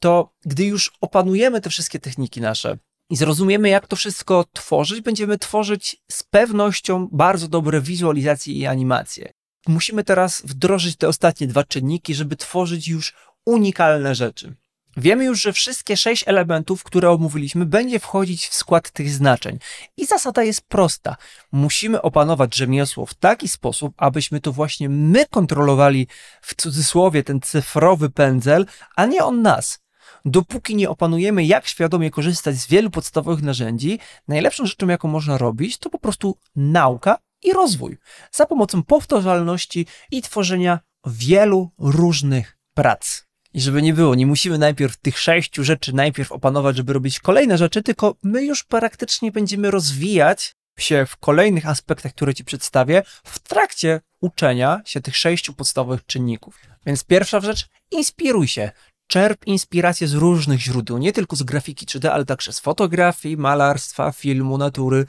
to 0.01 0.33
gdy 0.45 0.65
już 0.65 0.93
opanujemy 1.01 1.61
te 1.61 1.71
wszystkie 1.71 1.99
techniki 1.99 2.41
nasze 2.41 2.79
i 3.11 3.17
zrozumiemy, 3.17 3.69
jak 3.69 3.87
to 3.87 3.97
wszystko 3.97 4.45
tworzyć, 4.53 5.01
będziemy 5.01 5.39
tworzyć 5.39 5.97
z 6.11 6.23
pewnością 6.23 7.09
bardzo 7.13 7.49
dobre 7.49 7.81
wizualizacje 7.81 8.55
i 8.55 8.67
animacje. 8.67 9.33
Musimy 9.69 10.05
teraz 10.05 10.43
wdrożyć 10.45 10.97
te 10.97 11.09
ostatnie 11.09 11.47
dwa 11.47 11.65
czynniki, 11.65 12.15
żeby 12.15 12.37
tworzyć 12.37 12.89
już 12.89 13.15
unikalne 13.47 14.15
rzeczy. 14.15 14.55
Wiemy 14.97 15.25
już, 15.25 15.43
że 15.43 15.53
wszystkie 15.53 15.97
sześć 15.97 16.25
elementów, 16.27 16.85
które 16.85 17.11
omówiliśmy, 17.11 17.67
będzie 17.67 17.99
wchodzić 17.99 18.47
w 18.47 18.55
skład 18.55 18.91
tych 18.91 19.11
znaczeń. 19.11 19.59
I 19.97 20.07
zasada 20.07 20.43
jest 20.43 20.61
prosta. 20.61 21.17
Musimy 21.53 22.03
opanować 22.03 22.55
rzemiosło 22.55 23.07
w 23.07 23.15
taki 23.15 23.49
sposób, 23.49 23.95
abyśmy 23.97 24.41
to 24.41 24.53
właśnie 24.53 24.89
my 24.89 25.27
kontrolowali 25.27 26.07
w 26.43 26.55
cudzysłowie 26.55 27.23
ten 27.23 27.41
cyfrowy 27.41 28.11
pędzel, 28.11 28.67
a 28.97 29.07
nie 29.07 29.25
on 29.25 29.43
nas 29.43 29.86
dopóki 30.27 30.77
nie 30.77 30.91
opanujemy, 30.91 31.45
jak 31.45 31.67
świadomie 31.69 32.11
korzystać 32.11 32.57
z 32.57 32.67
wielu 32.67 32.91
podstawowych 32.91 33.43
narzędzi, 33.43 33.99
najlepszą 34.29 34.67
rzeczą, 34.67 34.89
jaką 34.89 35.09
można 35.09 35.39
robić, 35.39 35.79
to 35.79 35.91
po 35.91 35.99
prostu 35.99 36.37
nauka 36.57 37.19
i 37.43 37.53
rozwój 37.53 37.99
za 38.33 38.47
pomocą 38.47 38.83
powtarzalności 38.83 39.87
i 40.11 40.23
tworzenia 40.23 40.81
wielu 41.07 41.71
różnych 41.79 42.59
prac. 42.75 43.27
I 43.55 43.61
żeby 43.61 43.83
nie 43.83 43.95
było, 43.95 44.15
nie 44.15 44.27
musimy 44.27 44.59
najpierw 44.59 44.97
tych 44.97 45.19
sześciu 45.19 45.65
rzeczy 45.65 45.93
najpierw 45.93 46.33
opanować, 46.33 46.77
żeby 46.77 46.93
robić 46.93 47.21
kolejne 47.21 47.59
rzeczy, 47.59 47.83
tylko 47.83 48.17
my 48.23 48.45
już 48.45 48.65
praktycznie 48.65 49.33
będziemy 49.33 49.71
rozwijać 49.71 50.57
się 50.79 51.07
w 51.07 51.17
kolejnych 51.17 51.67
aspektach, 51.67 52.13
które 52.13 52.35
Ci 52.35 52.45
przedstawię, 52.45 53.03
w 53.25 53.39
trakcie 53.39 54.01
uczenia 54.21 54.81
się 54.85 55.01
tych 55.01 55.17
sześciu 55.17 55.53
podstawowych 55.53 56.07
czynników. 56.07 56.61
Więc 56.87 57.05
pierwsza 57.05 57.41
rzecz, 57.41 57.67
inspiruj 57.91 58.49
się 58.49 58.71
czerp 59.07 59.47
inspirację 59.47 60.09
z 60.09 60.15
różnych 60.15 60.61
źródeł, 60.61 60.99
nie 60.99 61.13
tylko 61.13 61.37
z 61.37 61.43
grafiki 61.43 61.87
3D, 61.87 62.09
ale 62.09 62.25
także 62.25 62.53
z 62.53 62.61
fotografii, 62.61 63.37
malarstwa, 63.37 64.13
filmu, 64.13 64.59
natury, 64.59 65.07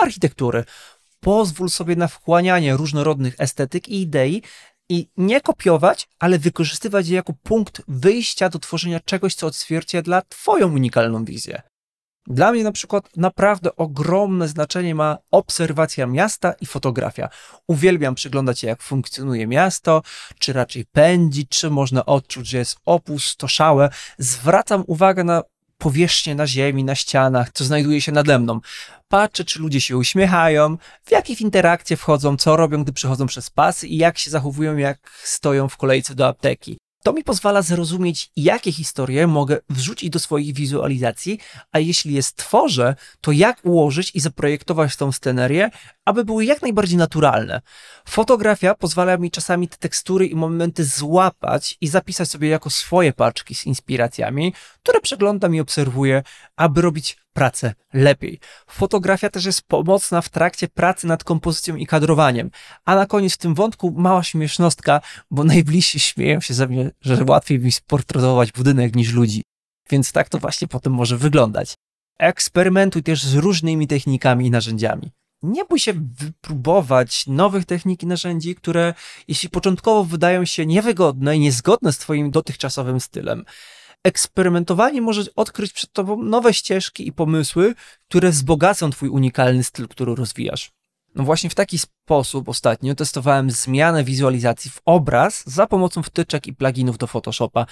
architektury. 0.00 0.64
Pozwól 1.20 1.70
sobie 1.70 1.96
na 1.96 2.08
wchłanianie 2.08 2.76
różnorodnych 2.76 3.34
estetyk 3.38 3.88
i 3.88 4.00
idei 4.00 4.42
i 4.88 5.08
nie 5.16 5.40
kopiować, 5.40 6.08
ale 6.18 6.38
wykorzystywać 6.38 7.08
je 7.08 7.16
jako 7.16 7.32
punkt 7.42 7.82
wyjścia 7.88 8.48
do 8.48 8.58
tworzenia 8.58 9.00
czegoś, 9.00 9.34
co 9.34 9.46
odzwierciedla 9.46 10.22
Twoją 10.28 10.74
unikalną 10.74 11.24
wizję. 11.24 11.62
Dla 12.30 12.52
mnie 12.52 12.64
na 12.64 12.72
przykład 12.72 13.16
naprawdę 13.16 13.76
ogromne 13.76 14.48
znaczenie 14.48 14.94
ma 14.94 15.18
obserwacja 15.30 16.06
miasta 16.06 16.52
i 16.60 16.66
fotografia. 16.66 17.28
Uwielbiam 17.66 18.14
przyglądać 18.14 18.60
się, 18.60 18.66
jak 18.66 18.82
funkcjonuje 18.82 19.46
miasto, 19.46 20.02
czy 20.38 20.52
raczej 20.52 20.84
pędzi, 20.84 21.46
czy 21.46 21.70
można 21.70 22.06
odczuć, 22.06 22.48
że 22.48 22.58
jest 22.58 22.76
opustoszałe. 22.84 23.90
Zwracam 24.18 24.84
uwagę 24.86 25.24
na 25.24 25.42
powierzchnię 25.78 26.34
na 26.34 26.46
ziemi, 26.46 26.84
na 26.84 26.94
ścianach, 26.94 27.52
co 27.52 27.64
znajduje 27.64 28.00
się 28.00 28.12
nade 28.12 28.38
mną. 28.38 28.60
Patrzę, 29.08 29.44
czy 29.44 29.58
ludzie 29.58 29.80
się 29.80 29.96
uśmiechają, 29.96 30.76
w 31.04 31.10
jakie 31.10 31.32
interakcje 31.32 31.96
wchodzą, 31.96 32.36
co 32.36 32.56
robią, 32.56 32.82
gdy 32.82 32.92
przechodzą 32.92 33.26
przez 33.26 33.50
pasy 33.50 33.86
i 33.86 33.96
jak 33.96 34.18
się 34.18 34.30
zachowują, 34.30 34.76
jak 34.76 35.10
stoją 35.24 35.68
w 35.68 35.76
kolejce 35.76 36.14
do 36.14 36.28
apteki 36.28 36.78
To 37.08 37.12
mi 37.12 37.24
pozwala 37.24 37.62
zrozumieć, 37.62 38.30
jakie 38.36 38.72
historie 38.72 39.26
mogę 39.26 39.58
wrzucić 39.70 40.10
do 40.10 40.18
swoich 40.18 40.54
wizualizacji, 40.54 41.38
a 41.72 41.78
jeśli 41.78 42.14
je 42.14 42.22
stworzę, 42.22 42.96
to 43.20 43.32
jak 43.32 43.60
ułożyć 43.64 44.10
i 44.14 44.20
zaprojektować 44.20 44.96
tą 44.96 45.12
scenerię, 45.12 45.70
aby 46.04 46.24
były 46.24 46.44
jak 46.44 46.62
najbardziej 46.62 46.98
naturalne. 46.98 47.60
Fotografia 48.08 48.74
pozwala 48.74 49.16
mi 49.16 49.30
czasami 49.30 49.68
te 49.68 49.76
tekstury 49.76 50.26
i 50.26 50.34
momenty 50.34 50.84
złapać 50.84 51.76
i 51.80 51.88
zapisać 51.88 52.30
sobie 52.30 52.48
jako 52.48 52.70
swoje 52.70 53.12
paczki 53.12 53.54
z 53.54 53.66
inspiracjami, 53.66 54.54
które 54.82 55.00
przeglądam 55.00 55.54
i 55.54 55.60
obserwuję, 55.60 56.22
aby 56.56 56.82
robić 56.82 57.16
pracę 57.32 57.74
lepiej. 57.92 58.40
Fotografia 58.70 59.30
też 59.30 59.44
jest 59.44 59.62
pomocna 59.62 60.20
w 60.20 60.28
trakcie 60.28 60.68
pracy 60.68 61.06
nad 61.06 61.24
kompozycją 61.24 61.76
i 61.76 61.86
kadrowaniem. 61.86 62.50
A 62.84 62.94
na 62.94 63.06
koniec 63.06 63.34
w 63.34 63.38
tym 63.38 63.54
wątku 63.54 63.94
mała 63.96 64.22
śmiesznostka, 64.22 65.00
bo 65.30 65.44
najbliżsi 65.44 66.00
śmieją 66.00 66.40
się 66.40 66.54
ze 66.54 66.66
mnie, 66.66 66.90
że 67.00 67.24
łatwiej 67.24 67.58
mi 67.58 67.72
sportretować 67.72 68.52
budynek 68.52 68.96
niż 68.96 69.12
ludzi. 69.12 69.42
Więc 69.90 70.12
tak 70.12 70.28
to 70.28 70.38
właśnie 70.38 70.68
potem 70.68 70.92
może 70.92 71.16
wyglądać. 71.16 71.74
Eksperymentuj 72.18 73.02
też 73.02 73.22
z 73.22 73.34
różnymi 73.34 73.86
technikami 73.86 74.46
i 74.46 74.50
narzędziami. 74.50 75.12
Nie 75.42 75.64
bój 75.64 75.78
się 75.78 75.92
wypróbować 75.94 77.26
nowych 77.26 77.64
technik 77.64 78.02
i 78.02 78.06
narzędzi, 78.06 78.54
które 78.54 78.94
jeśli 79.28 79.48
początkowo 79.48 80.04
wydają 80.04 80.44
się 80.44 80.66
niewygodne 80.66 81.36
i 81.36 81.40
niezgodne 81.40 81.92
z 81.92 81.98
Twoim 81.98 82.30
dotychczasowym 82.30 83.00
stylem, 83.00 83.44
eksperymentowanie 84.04 85.02
może 85.02 85.22
odkryć 85.36 85.72
przed 85.72 85.92
Tobą 85.92 86.22
nowe 86.22 86.54
ścieżki 86.54 87.08
i 87.08 87.12
pomysły, 87.12 87.74
które 88.08 88.30
wzbogacą 88.30 88.90
Twój 88.90 89.08
unikalny 89.08 89.64
styl, 89.64 89.88
który 89.88 90.14
rozwijasz. 90.14 90.72
No 91.14 91.24
właśnie 91.24 91.50
w 91.50 91.54
taki 91.54 91.78
sposób 91.78 92.48
ostatnio 92.48 92.94
testowałem 92.94 93.50
zmianę 93.50 94.04
wizualizacji 94.04 94.70
w 94.70 94.80
obraz 94.84 95.42
za 95.46 95.66
pomocą 95.66 96.02
wtyczek 96.02 96.46
i 96.46 96.54
pluginów 96.54 96.98
do 96.98 97.06
Photoshopa, 97.06 97.66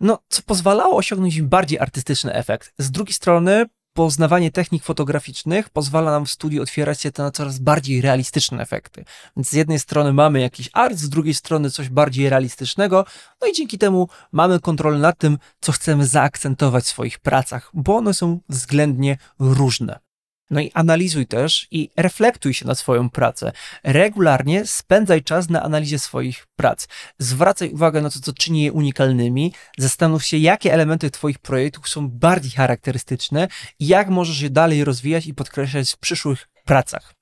no 0.00 0.18
co 0.28 0.42
pozwalało 0.42 0.96
osiągnąć 0.96 1.42
bardziej 1.42 1.78
artystyczny 1.78 2.34
efekt. 2.34 2.72
Z 2.78 2.90
drugiej 2.90 3.14
strony 3.14 3.66
poznawanie 3.92 4.50
technik 4.50 4.84
fotograficznych 4.84 5.68
pozwala 5.68 6.10
nam 6.10 6.26
w 6.26 6.30
studiu 6.30 6.62
otwierać 6.62 7.00
się 7.00 7.10
na 7.18 7.30
coraz 7.30 7.58
bardziej 7.58 8.00
realistyczne 8.00 8.62
efekty. 8.62 9.04
Więc 9.36 9.48
z 9.48 9.52
jednej 9.52 9.78
strony 9.78 10.12
mamy 10.12 10.40
jakiś 10.40 10.70
art, 10.72 10.96
z 10.96 11.08
drugiej 11.08 11.34
strony 11.34 11.70
coś 11.70 11.88
bardziej 11.88 12.30
realistycznego, 12.30 13.04
no 13.40 13.46
i 13.48 13.52
dzięki 13.52 13.78
temu 13.78 14.08
mamy 14.32 14.60
kontrolę 14.60 14.98
nad 14.98 15.18
tym, 15.18 15.38
co 15.60 15.72
chcemy 15.72 16.06
zaakcentować 16.06 16.84
w 16.84 16.88
swoich 16.88 17.18
pracach, 17.18 17.70
bo 17.74 17.96
one 17.96 18.14
są 18.14 18.40
względnie 18.48 19.18
różne. 19.38 20.09
No 20.50 20.60
i 20.60 20.70
analizuj 20.74 21.26
też 21.26 21.66
i 21.70 21.90
reflektuj 21.96 22.54
się 22.54 22.66
na 22.66 22.74
swoją 22.74 23.10
pracę. 23.10 23.52
Regularnie 23.84 24.66
spędzaj 24.66 25.22
czas 25.22 25.50
na 25.50 25.62
analizie 25.62 25.98
swoich 25.98 26.46
prac. 26.56 26.88
Zwracaj 27.18 27.70
uwagę 27.70 28.00
na 28.00 28.10
to, 28.10 28.20
co 28.20 28.32
czyni 28.32 28.62
je 28.62 28.72
unikalnymi. 28.72 29.52
Zastanów 29.78 30.24
się, 30.24 30.36
jakie 30.36 30.74
elementy 30.74 31.10
Twoich 31.10 31.38
projektów 31.38 31.88
są 31.88 32.08
bardziej 32.08 32.50
charakterystyczne 32.50 33.48
i 33.78 33.86
jak 33.86 34.08
możesz 34.08 34.40
je 34.40 34.50
dalej 34.50 34.84
rozwijać 34.84 35.26
i 35.26 35.34
podkreślać 35.34 35.92
w 35.92 35.98
przyszłych 35.98 36.48
pracach. 36.64 37.14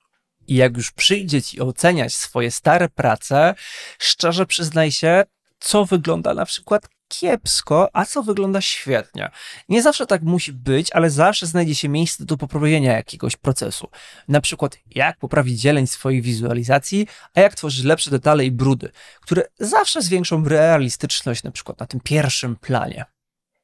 I 0.47 0.55
jak 0.55 0.77
już 0.77 0.91
przyjdzie 0.91 1.41
Ci 1.41 1.61
oceniać 1.61 2.13
swoje 2.15 2.51
stare 2.51 2.89
prace, 2.89 3.55
szczerze 3.99 4.45
przyznaj 4.45 4.91
się, 4.91 5.23
co 5.59 5.85
wygląda 5.85 6.33
na 6.33 6.45
przykład 6.45 6.89
kiepsko, 7.09 7.89
a 7.93 8.05
co 8.05 8.23
wygląda 8.23 8.61
świetnie. 8.61 9.31
Nie 9.69 9.81
zawsze 9.81 10.05
tak 10.05 10.21
musi 10.21 10.53
być, 10.53 10.91
ale 10.91 11.09
zawsze 11.09 11.47
znajdzie 11.47 11.75
się 11.75 11.89
miejsce 11.89 12.25
do 12.25 12.37
poprawienia 12.37 12.93
jakiegoś 12.93 13.35
procesu. 13.35 13.89
Na 14.27 14.41
przykład, 14.41 14.77
jak 14.95 15.17
poprawić 15.17 15.61
dzieleń 15.61 15.87
swojej 15.87 16.21
wizualizacji, 16.21 17.07
a 17.35 17.41
jak 17.41 17.55
tworzyć 17.55 17.85
lepsze 17.85 18.11
detale 18.11 18.45
i 18.45 18.51
brudy, 18.51 18.91
które 19.21 19.43
zawsze 19.59 20.01
zwiększą 20.01 20.47
realistyczność, 20.47 21.43
na 21.43 21.51
przykład 21.51 21.79
na 21.79 21.85
tym 21.85 21.99
pierwszym 22.03 22.55
planie. 22.55 23.05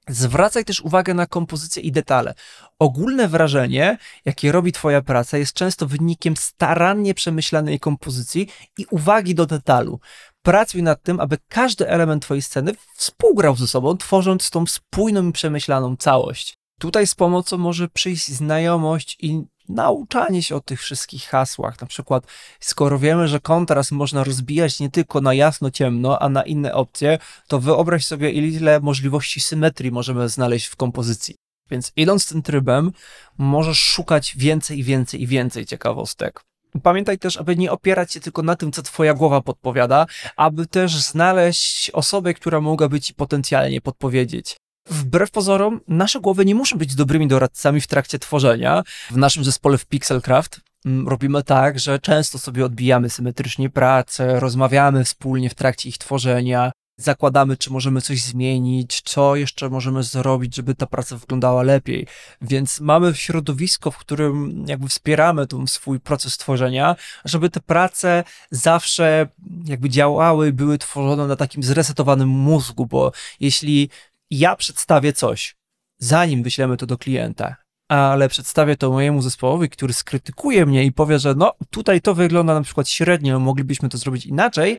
Zwracaj 0.09 0.65
też 0.65 0.81
uwagę 0.81 1.13
na 1.13 1.25
kompozycję 1.25 1.83
i 1.83 1.91
detale. 1.91 2.33
Ogólne 2.79 3.27
wrażenie, 3.27 3.97
jakie 4.25 4.51
robi 4.51 4.71
Twoja 4.71 5.01
praca, 5.01 5.37
jest 5.37 5.53
często 5.53 5.87
wynikiem 5.87 6.37
starannie 6.37 7.13
przemyślanej 7.13 7.79
kompozycji 7.79 8.49
i 8.77 8.85
uwagi 8.91 9.35
do 9.35 9.45
detalu 9.45 9.99
pracuj 10.45 10.83
nad 10.83 11.03
tym, 11.03 11.19
aby 11.19 11.37
każdy 11.49 11.89
element 11.89 12.23
twojej 12.23 12.41
sceny 12.41 12.75
współgrał 12.95 13.55
ze 13.55 13.67
sobą, 13.67 13.97
tworząc 13.97 14.49
tą 14.49 14.65
spójną 14.67 15.29
i 15.29 15.31
przemyślaną 15.31 15.97
całość. 15.97 16.53
Tutaj 16.79 17.07
z 17.07 17.15
pomocą 17.15 17.57
może 17.57 17.87
przyjść 17.87 18.27
znajomość 18.27 19.17
i 19.21 19.41
nauczanie 19.69 20.43
się 20.43 20.55
o 20.55 20.59
tych 20.59 20.81
wszystkich 20.81 21.23
hasłach. 21.23 21.81
Na 21.81 21.87
przykład, 21.87 22.23
skoro 22.59 22.99
wiemy, 22.99 23.27
że 23.27 23.39
kontrast 23.39 23.91
można 23.91 24.23
rozbijać 24.23 24.79
nie 24.79 24.89
tylko 24.89 25.21
na 25.21 25.33
jasno-ciemno, 25.33 26.21
a 26.21 26.29
na 26.29 26.43
inne 26.43 26.73
opcje, 26.73 27.19
to 27.47 27.59
wyobraź 27.59 28.05
sobie, 28.05 28.31
ile 28.31 28.79
możliwości 28.79 29.39
symetrii 29.39 29.91
możemy 29.91 30.29
znaleźć 30.29 30.65
w 30.65 30.75
kompozycji. 30.75 31.35
Więc 31.71 31.91
idąc 31.95 32.29
tym 32.29 32.41
trybem, 32.41 32.91
możesz 33.37 33.79
szukać 33.79 34.35
więcej, 34.37 34.83
więcej 34.83 35.21
i 35.21 35.27
więcej 35.27 35.65
ciekawostek. 35.65 36.41
Pamiętaj 36.83 37.17
też, 37.17 37.37
aby 37.37 37.55
nie 37.55 37.71
opierać 37.71 38.13
się 38.13 38.19
tylko 38.19 38.41
na 38.41 38.55
tym, 38.55 38.71
co 38.71 38.81
twoja 38.81 39.13
głowa 39.13 39.41
podpowiada, 39.41 40.05
aby 40.35 40.67
też 40.67 40.95
znaleźć 40.95 41.89
osobę, 41.89 42.33
która 42.33 42.61
mogłaby 42.61 43.01
ci 43.01 43.13
potencjalnie 43.13 43.81
podpowiedzieć. 43.81 44.57
Wbrew 44.89 45.31
pozorom, 45.31 45.81
nasze 45.87 46.19
głowy 46.19 46.45
nie 46.45 46.55
muszą 46.55 46.77
być 46.77 46.95
dobrymi 46.95 47.27
doradcami 47.27 47.81
w 47.81 47.87
trakcie 47.87 48.19
tworzenia. 48.19 48.83
W 49.11 49.17
naszym 49.17 49.43
zespole 49.43 49.77
w 49.77 49.85
Pixelcraft 49.85 50.61
mm, 50.85 51.07
robimy 51.07 51.43
tak, 51.43 51.79
że 51.79 51.99
często 51.99 52.39
sobie 52.39 52.65
odbijamy 52.65 53.09
symetrycznie 53.09 53.69
pracę, 53.69 54.39
rozmawiamy 54.39 55.03
wspólnie 55.03 55.49
w 55.49 55.53
trakcie 55.53 55.89
ich 55.89 55.97
tworzenia, 55.97 56.71
zakładamy, 56.97 57.57
czy 57.57 57.73
możemy 57.73 58.01
coś 58.01 58.21
zmienić, 58.21 59.01
co 59.01 59.35
jeszcze 59.35 59.69
możemy 59.69 60.03
zrobić, 60.03 60.55
żeby 60.55 60.75
ta 60.75 60.85
praca 60.85 61.17
wyglądała 61.17 61.63
lepiej. 61.63 62.07
Więc 62.41 62.79
mamy 62.81 63.15
środowisko, 63.15 63.91
w 63.91 63.97
którym 63.97 64.65
jakby 64.67 64.87
wspieramy 64.87 65.47
ten 65.47 65.67
swój 65.67 65.99
proces 65.99 66.37
tworzenia, 66.37 66.95
żeby 67.25 67.49
te 67.49 67.59
prace 67.59 68.23
zawsze 68.51 69.27
jakby 69.65 69.89
działały, 69.89 70.53
były 70.53 70.77
tworzone 70.77 71.27
na 71.27 71.35
takim 71.35 71.63
zresetowanym 71.63 72.29
mózgu, 72.29 72.85
bo 72.85 73.11
jeśli 73.39 73.89
ja 74.31 74.55
przedstawię 74.55 75.13
coś, 75.13 75.55
zanim 75.99 76.43
wyślemy 76.43 76.77
to 76.77 76.85
do 76.85 76.97
klienta, 76.97 77.55
ale 77.89 78.29
przedstawię 78.29 78.75
to 78.75 78.91
mojemu 78.91 79.21
zespołowi, 79.21 79.69
który 79.69 79.93
skrytykuje 79.93 80.65
mnie 80.65 80.83
i 80.83 80.91
powie, 80.91 81.19
że 81.19 81.35
no 81.35 81.53
tutaj 81.69 82.01
to 82.01 82.15
wygląda 82.15 82.53
na 82.53 82.61
przykład 82.61 82.89
średnio, 82.89 83.39
moglibyśmy 83.39 83.89
to 83.89 83.97
zrobić 83.97 84.25
inaczej, 84.25 84.77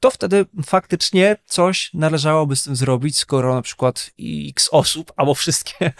to 0.00 0.10
wtedy 0.10 0.46
faktycznie 0.64 1.36
coś 1.46 1.90
należałoby 1.94 2.56
z 2.56 2.62
tym 2.62 2.76
zrobić, 2.76 3.18
skoro 3.18 3.54
na 3.54 3.62
przykład 3.62 4.10
x 4.48 4.68
osób, 4.72 5.12
albo 5.16 5.34
wszystkie, 5.34 5.92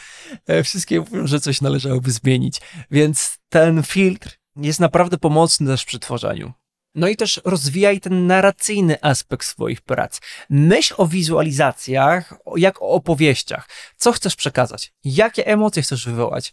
e, 0.47 0.63
wszystkie 0.63 1.01
mówią, 1.01 1.27
że 1.27 1.41
coś 1.41 1.61
należałoby 1.61 2.11
zmienić. 2.11 2.61
Więc 2.91 3.39
ten 3.49 3.83
filtr 3.83 4.39
jest 4.57 4.81
naprawdę 4.81 5.19
pomocny 5.19 5.67
też 5.67 5.85
przy 5.85 5.99
tworzeniu. 5.99 6.53
No 6.95 7.09
i 7.09 7.17
też 7.17 7.41
rozwijaj 7.45 8.01
ten 8.01 8.27
narracyjny 8.27 9.03
aspekt 9.03 9.47
swoich 9.47 9.81
prac. 9.81 10.21
Myśl 10.51 10.95
o 10.97 11.07
wizualizacjach 11.07 12.35
jak 12.57 12.83
o 12.83 12.89
opowieściach. 12.89 13.69
Co 13.97 14.13
chcesz 14.13 14.37
przekazać? 14.37 14.93
Jakie 15.05 15.47
emocje 15.47 15.83
chcesz 15.83 16.07
wywołać? 16.07 16.53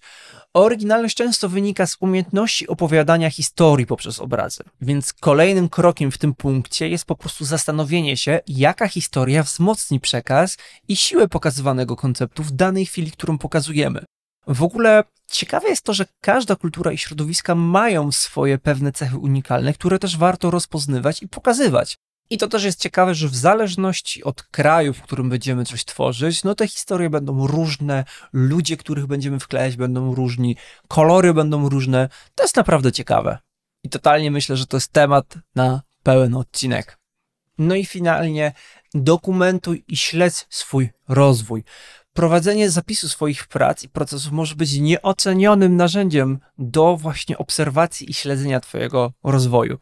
Oryginalność 0.53 1.15
często 1.15 1.49
wynika 1.49 1.87
z 1.87 1.97
umiejętności 1.99 2.67
opowiadania 2.67 3.29
historii 3.29 3.85
poprzez 3.85 4.19
obrazy. 4.19 4.63
Więc 4.81 5.13
kolejnym 5.13 5.69
krokiem 5.69 6.11
w 6.11 6.17
tym 6.17 6.33
punkcie 6.33 6.89
jest 6.89 7.05
po 7.05 7.15
prostu 7.15 7.45
zastanowienie 7.45 8.17
się, 8.17 8.39
jaka 8.47 8.87
historia 8.87 9.43
wzmocni 9.43 9.99
przekaz 9.99 10.57
i 10.87 10.95
siłę 10.95 11.27
pokazywanego 11.27 11.95
konceptu 11.95 12.43
w 12.43 12.51
danej 12.51 12.85
chwili, 12.85 13.11
którą 13.11 13.37
pokazujemy. 13.37 14.05
W 14.47 14.63
ogóle 14.63 15.03
ciekawe 15.31 15.69
jest 15.69 15.81
to, 15.81 15.93
że 15.93 16.05
każda 16.21 16.55
kultura 16.55 16.91
i 16.91 16.97
środowiska 16.97 17.55
mają 17.55 18.11
swoje 18.11 18.57
pewne 18.57 18.91
cechy 18.91 19.17
unikalne, 19.17 19.73
które 19.73 19.99
też 19.99 20.17
warto 20.17 20.51
rozpoznawać 20.51 21.23
i 21.23 21.27
pokazywać. 21.27 21.97
I 22.29 22.37
to 22.37 22.47
też 22.47 22.63
jest 22.63 22.81
ciekawe, 22.81 23.15
że 23.15 23.27
w 23.27 23.35
zależności 23.35 24.23
od 24.23 24.43
kraju, 24.43 24.93
w 24.93 25.01
którym 25.01 25.29
będziemy 25.29 25.65
coś 25.65 25.85
tworzyć, 25.85 26.43
no 26.43 26.55
te 26.55 26.67
historie 26.67 27.09
będą 27.09 27.47
różne, 27.47 28.05
ludzie, 28.33 28.77
których 28.77 29.07
będziemy 29.07 29.39
wklejać, 29.39 29.75
będą 29.75 30.15
różni, 30.15 30.55
kolory 30.87 31.33
będą 31.33 31.69
różne. 31.69 32.09
To 32.35 32.43
jest 32.43 32.55
naprawdę 32.55 32.91
ciekawe. 32.91 33.37
I 33.83 33.89
totalnie 33.89 34.31
myślę, 34.31 34.57
że 34.57 34.67
to 34.67 34.77
jest 34.77 34.91
temat 34.91 35.35
na 35.55 35.81
pełen 36.03 36.35
odcinek. 36.35 36.99
No 37.57 37.75
i 37.75 37.85
finalnie 37.85 38.53
dokumentuj 38.93 39.83
i 39.87 39.97
śledź 39.97 40.45
swój 40.49 40.89
rozwój. 41.07 41.63
Prowadzenie 42.17 42.69
zapisu 42.69 43.09
swoich 43.09 43.47
prac 43.47 43.83
i 43.83 43.89
procesów 43.89 44.31
może 44.31 44.55
być 44.55 44.79
nieocenionym 44.79 45.75
narzędziem 45.75 46.39
do 46.57 46.97
właśnie 46.97 47.37
obserwacji 47.37 48.09
i 48.09 48.13
śledzenia 48.13 48.59
Twojego 48.59 49.13
rozwoju. 49.23 49.77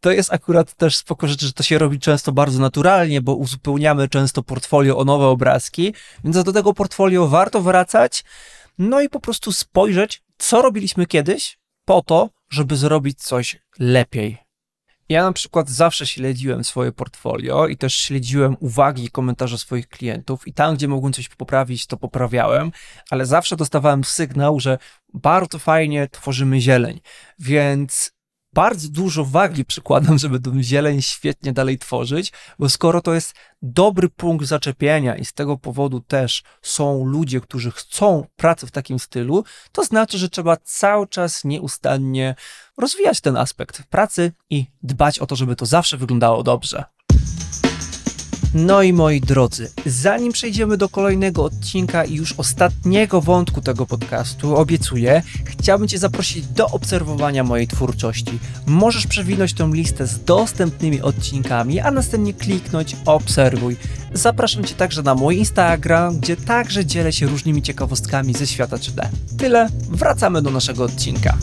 To 0.00 0.10
jest 0.10 0.32
akurat 0.32 0.74
też 0.74 0.96
spoko 0.96 1.28
rzecz, 1.28 1.44
że 1.44 1.52
to 1.52 1.62
się 1.62 1.78
robi 1.78 1.98
często 1.98 2.32
bardzo 2.32 2.60
naturalnie, 2.60 3.20
bo 3.20 3.34
uzupełniamy 3.34 4.08
często 4.08 4.42
portfolio 4.42 4.98
o 4.98 5.04
nowe 5.04 5.26
obrazki, 5.26 5.94
więc 6.24 6.44
do 6.44 6.52
tego 6.52 6.74
portfolio 6.74 7.28
warto 7.28 7.60
wracać, 7.60 8.24
no 8.78 9.00
i 9.00 9.08
po 9.08 9.20
prostu 9.20 9.52
spojrzeć, 9.52 10.22
co 10.38 10.62
robiliśmy 10.62 11.06
kiedyś, 11.06 11.58
po 11.84 12.02
to, 12.02 12.30
żeby 12.50 12.76
zrobić 12.76 13.22
coś 13.22 13.60
lepiej. 13.78 14.47
Ja 15.08 15.22
na 15.22 15.32
przykład 15.32 15.68
zawsze 15.68 16.06
śledziłem 16.06 16.64
swoje 16.64 16.92
portfolio 16.92 17.66
i 17.66 17.76
też 17.76 17.94
śledziłem 17.94 18.56
uwagi 18.60 19.04
i 19.04 19.10
komentarze 19.10 19.58
swoich 19.58 19.88
klientów 19.88 20.46
i 20.46 20.52
tam, 20.52 20.74
gdzie 20.74 20.88
mogłem 20.88 21.12
coś 21.12 21.28
poprawić, 21.28 21.86
to 21.86 21.96
poprawiałem, 21.96 22.72
ale 23.10 23.26
zawsze 23.26 23.56
dostawałem 23.56 24.04
sygnał, 24.04 24.60
że 24.60 24.78
bardzo 25.14 25.58
fajnie 25.58 26.08
tworzymy 26.08 26.60
zieleń, 26.60 27.00
więc 27.38 28.17
bardzo 28.58 28.88
dużo 28.88 29.24
wagi 29.24 29.64
przykładam, 29.64 30.18
żeby 30.18 30.40
tą 30.40 30.62
zieleń 30.62 31.02
świetnie 31.02 31.52
dalej 31.52 31.78
tworzyć, 31.78 32.32
bo 32.58 32.68
skoro 32.68 33.00
to 33.00 33.14
jest 33.14 33.34
dobry 33.62 34.08
punkt 34.08 34.46
zaczepienia 34.46 35.16
i 35.16 35.24
z 35.24 35.32
tego 35.32 35.56
powodu 35.56 36.00
też 36.00 36.42
są 36.62 37.04
ludzie, 37.04 37.40
którzy 37.40 37.70
chcą 37.70 38.26
pracy 38.36 38.66
w 38.66 38.70
takim 38.70 38.98
stylu, 38.98 39.44
to 39.72 39.84
znaczy, 39.84 40.18
że 40.18 40.28
trzeba 40.28 40.56
cały 40.56 41.06
czas 41.06 41.44
nieustannie 41.44 42.34
rozwijać 42.78 43.20
ten 43.20 43.36
aspekt 43.36 43.82
pracy 43.82 44.32
i 44.50 44.66
dbać 44.82 45.18
o 45.18 45.26
to, 45.26 45.36
żeby 45.36 45.56
to 45.56 45.66
zawsze 45.66 45.96
wyglądało 45.96 46.42
dobrze. 46.42 46.97
No 48.54 48.82
i 48.82 48.92
moi 48.92 49.20
drodzy, 49.20 49.70
zanim 49.86 50.32
przejdziemy 50.32 50.76
do 50.76 50.88
kolejnego 50.88 51.44
odcinka 51.44 52.04
i 52.04 52.14
już 52.14 52.34
ostatniego 52.36 53.20
wątku 53.20 53.60
tego 53.60 53.86
podcastu, 53.86 54.56
obiecuję, 54.56 55.22
chciałbym 55.44 55.88
Cię 55.88 55.98
zaprosić 55.98 56.46
do 56.46 56.66
obserwowania 56.66 57.44
mojej 57.44 57.68
twórczości. 57.68 58.38
Możesz 58.66 59.06
przewinąć 59.06 59.52
tą 59.52 59.74
listę 59.74 60.06
z 60.06 60.24
dostępnymi 60.24 61.00
odcinkami, 61.00 61.80
a 61.80 61.90
następnie 61.90 62.34
kliknąć 62.34 62.96
obserwuj. 63.06 63.76
Zapraszam 64.12 64.64
Cię 64.64 64.74
także 64.74 65.02
na 65.02 65.14
mój 65.14 65.38
Instagram, 65.38 66.18
gdzie 66.18 66.36
także 66.36 66.86
dzielę 66.86 67.12
się 67.12 67.26
różnymi 67.26 67.62
ciekawostkami 67.62 68.34
ze 68.34 68.46
świata 68.46 68.76
3D. 68.76 69.08
Tyle, 69.38 69.68
wracamy 69.90 70.42
do 70.42 70.50
naszego 70.50 70.84
odcinka. 70.84 71.38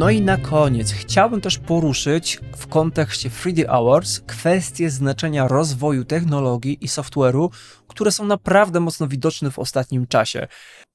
No 0.00 0.10
i 0.10 0.20
na 0.20 0.36
koniec 0.36 0.92
chciałbym 0.92 1.40
też 1.40 1.58
poruszyć 1.58 2.40
w 2.56 2.66
kontekście 2.66 3.30
3D 3.30 3.64
Awards 3.68 4.20
kwestię 4.20 4.90
znaczenia 4.90 5.48
rozwoju 5.48 6.04
technologii 6.04 6.84
i 6.84 6.88
software'u, 6.88 7.48
które 7.88 8.12
są 8.12 8.26
naprawdę 8.26 8.80
mocno 8.80 9.08
widoczne 9.08 9.50
w 9.50 9.58
ostatnim 9.58 10.06
czasie. 10.06 10.48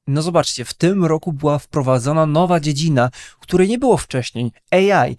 No 0.07 0.21
zobaczcie, 0.21 0.65
w 0.65 0.73
tym 0.73 1.05
roku 1.05 1.33
była 1.33 1.59
wprowadzona 1.59 2.25
nowa 2.25 2.59
dziedzina, 2.59 3.09
której 3.39 3.67
nie 3.67 3.77
było 3.77 3.97
wcześniej 3.97 4.51
AI. 4.71 5.17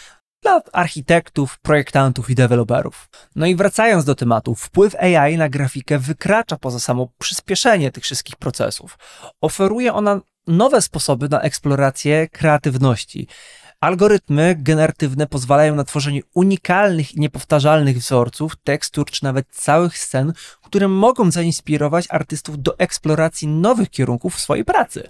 dla 0.43 0.61
architektów, 0.73 1.59
projektantów 1.59 2.31
i 2.31 2.35
deweloperów. 2.35 3.09
No 3.37 3.47
i 3.47 3.57
wracając 3.57 4.05
do 4.05 4.15
tematu, 4.15 4.55
wpływ 4.55 4.95
AI 4.95 5.37
na 5.37 5.49
grafikę 5.49 5.99
wykracza 5.99 6.57
poza 6.57 6.81
samo 6.81 7.09
przyspieszenie 7.19 7.91
tych 7.91 8.05
wszystkich 8.05 8.37
procesów. 8.37 8.99
Oferuje 9.41 9.95
ona 9.95 10.21
nowe 10.47 10.83
sposoby 10.83 11.29
na 11.29 11.41
eksplorację 11.41 12.29
kreatywności. 12.29 13.27
Algorytmy 13.81 14.57
generatywne 14.59 15.27
pozwalają 15.27 15.75
na 15.75 15.85
tworzenie 15.85 16.21
unikalnych 16.35 17.15
i 17.15 17.21
niepowtarzalnych 17.21 17.99
wzorców, 17.99 18.57
tekstur 18.65 19.11
czy 19.11 19.25
nawet 19.25 19.49
całych 19.49 19.99
scen, 19.99 20.33
które 20.63 20.89
mogą 20.89 21.31
zainspirować 21.31 22.07
artystów 22.11 22.63
do 22.63 22.79
eksploracji 22.79 23.49
nowych 23.49 23.91
kierunków 23.91 24.35
w 24.35 24.41
swojej 24.41 24.65
pracy. 24.65 25.09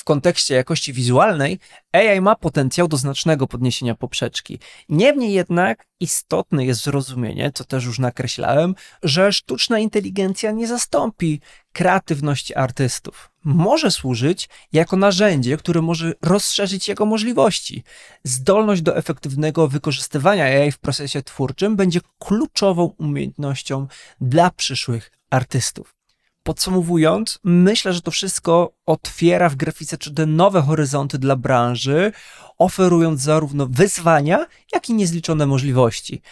W 0.00 0.04
kontekście 0.04 0.54
jakości 0.54 0.92
wizualnej 0.92 1.58
AI 1.92 2.20
ma 2.20 2.36
potencjał 2.36 2.88
do 2.88 2.96
znacznego 2.96 3.46
podniesienia 3.46 3.94
poprzeczki. 3.94 4.58
Niemniej 4.88 5.32
jednak 5.32 5.86
istotne 6.00 6.64
jest 6.64 6.84
zrozumienie, 6.84 7.50
co 7.54 7.64
też 7.64 7.84
już 7.84 7.98
nakreślałem, 7.98 8.74
że 9.02 9.32
sztuczna 9.32 9.78
inteligencja 9.78 10.50
nie 10.50 10.66
zastąpi 10.66 11.40
kreatywności 11.72 12.54
artystów. 12.54 13.30
Może 13.44 13.90
służyć 13.90 14.48
jako 14.72 14.96
narzędzie, 14.96 15.56
które 15.56 15.82
może 15.82 16.12
rozszerzyć 16.22 16.88
jego 16.88 17.06
możliwości. 17.06 17.84
Zdolność 18.24 18.82
do 18.82 18.96
efektywnego 18.96 19.68
wykorzystywania 19.68 20.44
AI 20.44 20.72
w 20.72 20.78
procesie 20.78 21.22
twórczym 21.22 21.76
będzie 21.76 22.00
kluczową 22.18 22.94
umiejętnością 22.98 23.86
dla 24.20 24.50
przyszłych 24.50 25.12
artystów. 25.30 25.99
Podsumowując, 26.42 27.38
myślę, 27.44 27.92
że 27.92 28.00
to 28.00 28.10
wszystko 28.10 28.72
otwiera 28.86 29.48
w 29.48 29.56
grafice 29.56 29.96
3D 29.96 30.28
nowe 30.28 30.62
horyzonty 30.62 31.18
dla 31.18 31.36
branży, 31.36 32.12
oferując 32.58 33.20
zarówno 33.20 33.66
wyzwania, 33.66 34.46
jak 34.74 34.88
i 34.88 34.94
niezliczone 34.94 35.46
możliwości. 35.46 36.22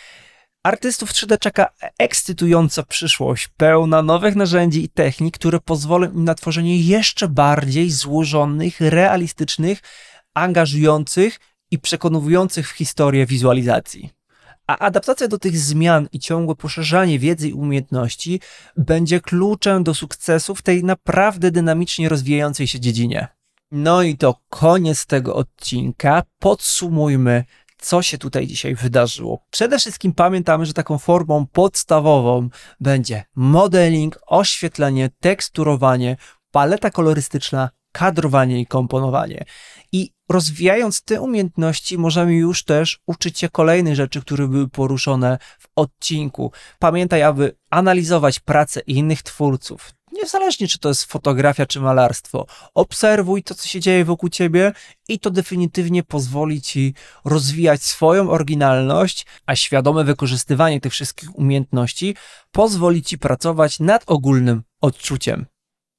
Artystów 0.63 1.13
3D 1.13 1.39
czeka 1.39 1.67
ekscytująca 1.99 2.83
przyszłość, 2.83 3.49
pełna 3.57 4.03
nowych 4.03 4.37
narzędzi 4.37 4.85
i 4.85 4.89
technik, 4.89 5.35
które 5.35 5.61
pozwolą 5.61 6.11
im 6.13 6.25
na 6.25 6.35
tworzenie 6.35 6.81
jeszcze 6.81 7.29
bardziej 7.29 7.91
złożonych, 7.91 8.81
realistycznych, 8.81 9.83
angażujących 10.35 11.41
i 11.71 11.79
przekonujących 11.79 12.69
w 12.69 12.77
historię 12.77 13.27
wizualizacji. 13.27 14.18
A 14.69 14.79
adaptacja 14.79 15.29
do 15.29 15.39
tych 15.39 15.59
zmian 15.59 16.09
i 16.13 16.19
ciągłe 16.19 16.55
poszerzanie 16.55 17.19
wiedzy 17.19 17.49
i 17.49 17.53
umiejętności 17.53 18.41
będzie 18.77 19.21
kluczem 19.21 19.85
do 19.85 19.95
sukcesu 19.95 20.55
w 20.55 20.63
tej 20.63 20.85
naprawdę 20.85 21.51
dynamicznie 21.51 22.09
rozwijającej 22.09 22.67
się 22.67 22.81
dziedzinie. 22.81 23.29
No 23.71 24.03
i 24.03 24.17
to 24.17 24.41
koniec 24.49 25.07
tego 25.07 25.35
odcinka. 25.35 26.23
Podsumujmy, 26.39 27.45
co 27.79 28.03
się 28.03 28.19
tutaj 28.19 28.47
dzisiaj 28.47 28.75
wydarzyło. 28.75 29.45
Przede 29.51 29.79
wszystkim 29.79 30.13
pamiętamy, 30.13 30.67
że 30.67 30.73
taką 30.73 30.99
formą 30.99 31.47
podstawową 31.47 32.49
będzie 32.81 33.25
modeling, 33.37 34.19
oświetlenie, 34.27 35.11
teksturowanie, 35.21 36.17
paleta 36.51 36.91
kolorystyczna, 36.91 37.71
kadrowanie 37.93 38.61
i 38.61 38.67
komponowanie. 38.67 39.45
I 39.93 40.11
rozwijając 40.29 41.03
te 41.03 41.21
umiejętności, 41.21 41.99
możemy 41.99 42.35
już 42.35 42.65
też 42.65 43.01
uczyć 43.07 43.39
się 43.39 43.49
kolejnych 43.49 43.95
rzeczy, 43.95 44.21
które 44.21 44.49
były 44.49 44.69
poruszone 44.69 45.39
w 45.59 45.69
odcinku. 45.77 46.53
Pamiętaj, 46.79 47.23
aby 47.23 47.57
analizować 47.71 48.41
pracę 48.41 48.81
innych 48.81 49.23
twórców. 49.23 49.99
Niezależnie, 50.13 50.69
czy 50.69 50.79
to 50.79 50.89
jest 50.89 51.05
fotografia, 51.05 51.67
czy 51.67 51.81
malarstwo. 51.81 52.47
Obserwuj 52.75 53.43
to, 53.43 53.55
co 53.55 53.69
się 53.69 53.81
dzieje 53.81 54.05
wokół 54.05 54.29
ciebie 54.29 54.73
i 55.09 55.19
to 55.19 55.31
definitywnie 55.31 56.03
pozwoli 56.03 56.63
ci 56.63 56.95
rozwijać 57.25 57.83
swoją 57.83 58.31
oryginalność, 58.31 59.27
a 59.47 59.57
świadome 59.57 60.05
wykorzystywanie 60.05 60.81
tych 60.81 60.93
wszystkich 60.93 61.39
umiejętności 61.39 62.17
pozwoli 62.53 63.03
ci 63.03 63.19
pracować 63.19 63.81
nad 63.81 64.03
ogólnym 64.07 64.63
odczuciem. 64.81 65.47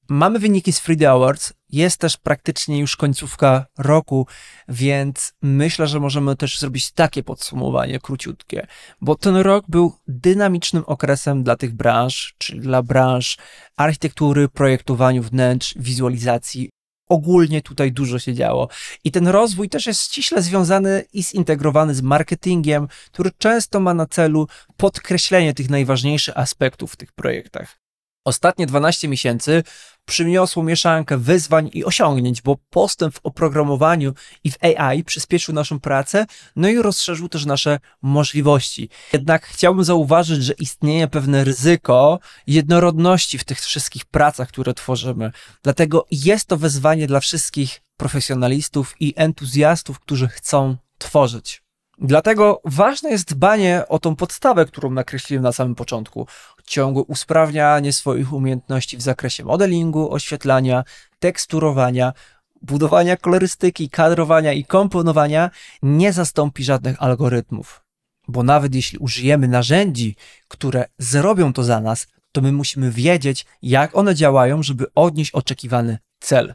Mamy 0.09 0.39
wyniki 0.39 0.73
z 0.73 0.81
3D 0.81 1.05
Awards, 1.05 1.53
jest 1.69 1.97
też 1.97 2.17
praktycznie 2.17 2.79
już 2.79 2.95
końcówka 2.95 3.65
roku, 3.77 4.27
więc 4.67 5.33
myślę, 5.41 5.87
że 5.87 5.99
możemy 5.99 6.35
też 6.35 6.59
zrobić 6.59 6.91
takie 6.91 7.23
podsumowanie 7.23 7.99
króciutkie, 7.99 8.67
bo 9.01 9.15
ten 9.15 9.35
rok 9.35 9.65
był 9.67 9.93
dynamicznym 10.07 10.83
okresem 10.85 11.43
dla 11.43 11.55
tych 11.55 11.73
branż, 11.73 12.35
czyli 12.37 12.59
dla 12.59 12.83
branż 12.83 13.37
architektury, 13.77 14.47
projektowaniu 14.47 15.23
wnętrz, 15.23 15.73
wizualizacji. 15.75 16.69
Ogólnie 17.09 17.61
tutaj 17.61 17.91
dużo 17.91 18.19
się 18.19 18.33
działo. 18.33 18.69
I 19.03 19.11
ten 19.11 19.27
rozwój 19.27 19.69
też 19.69 19.85
jest 19.85 20.01
ściśle 20.01 20.41
związany 20.41 21.05
i 21.13 21.23
zintegrowany 21.23 21.95
z 21.95 22.01
marketingiem, 22.01 22.87
który 23.11 23.31
często 23.37 23.79
ma 23.79 23.93
na 23.93 24.05
celu 24.05 24.47
podkreślenie 24.77 25.53
tych 25.53 25.69
najważniejszych 25.69 26.37
aspektów 26.37 26.93
w 26.93 26.95
tych 26.95 27.11
projektach. 27.11 27.79
Ostatnie 28.25 28.67
12 28.67 29.07
miesięcy 29.07 29.63
przyniosło 30.09 30.63
mieszankę 30.63 31.17
wyzwań 31.17 31.69
i 31.73 31.85
osiągnięć, 31.85 32.41
bo 32.41 32.57
postęp 32.69 33.15
w 33.15 33.19
oprogramowaniu 33.23 34.13
i 34.43 34.51
w 34.51 34.57
AI 34.63 35.03
przyspieszył 35.03 35.55
naszą 35.55 35.79
pracę, 35.79 36.25
no 36.55 36.69
i 36.69 36.77
rozszerzył 36.77 37.29
też 37.29 37.45
nasze 37.45 37.79
możliwości. 38.01 38.89
Jednak 39.13 39.45
chciałbym 39.45 39.83
zauważyć, 39.83 40.43
że 40.43 40.53
istnieje 40.53 41.07
pewne 41.07 41.43
ryzyko 41.43 42.19
jednorodności 42.47 43.37
w 43.37 43.43
tych 43.43 43.59
wszystkich 43.59 44.05
pracach, 44.05 44.47
które 44.47 44.73
tworzymy. 44.73 45.31
Dlatego 45.63 46.05
jest 46.11 46.47
to 46.47 46.57
wyzwanie 46.57 47.07
dla 47.07 47.19
wszystkich 47.19 47.81
profesjonalistów 47.97 48.95
i 48.99 49.13
entuzjastów, 49.15 49.99
którzy 49.99 50.27
chcą 50.27 50.77
tworzyć. 50.97 51.68
Dlatego 52.01 52.61
ważne 52.65 53.09
jest 53.09 53.33
dbanie 53.33 53.83
o 53.89 53.99
tą 53.99 54.15
podstawę, 54.15 54.65
którą 54.65 54.91
nakreśliłem 54.91 55.43
na 55.43 55.51
samym 55.51 55.75
początku. 55.75 56.27
Ciągłe 56.65 57.03
usprawnianie 57.03 57.93
swoich 57.93 58.33
umiejętności 58.33 58.97
w 58.97 59.01
zakresie 59.01 59.43
modelingu, 59.45 60.13
oświetlania, 60.13 60.83
teksturowania, 61.19 62.13
budowania 62.61 63.17
kolorystyki, 63.17 63.89
kadrowania 63.89 64.53
i 64.53 64.65
komponowania 64.65 65.49
nie 65.81 66.13
zastąpi 66.13 66.63
żadnych 66.63 67.03
algorytmów. 67.03 67.83
Bo 68.27 68.43
nawet 68.43 68.75
jeśli 68.75 68.97
użyjemy 68.97 69.47
narzędzi, 69.47 70.15
które 70.47 70.85
zrobią 70.97 71.53
to 71.53 71.63
za 71.63 71.81
nas, 71.81 72.07
to 72.31 72.41
my 72.41 72.51
musimy 72.51 72.91
wiedzieć, 72.91 73.45
jak 73.61 73.97
one 73.97 74.15
działają, 74.15 74.63
żeby 74.63 74.85
odnieść 74.95 75.31
oczekiwany 75.31 75.97
cel. 76.19 76.53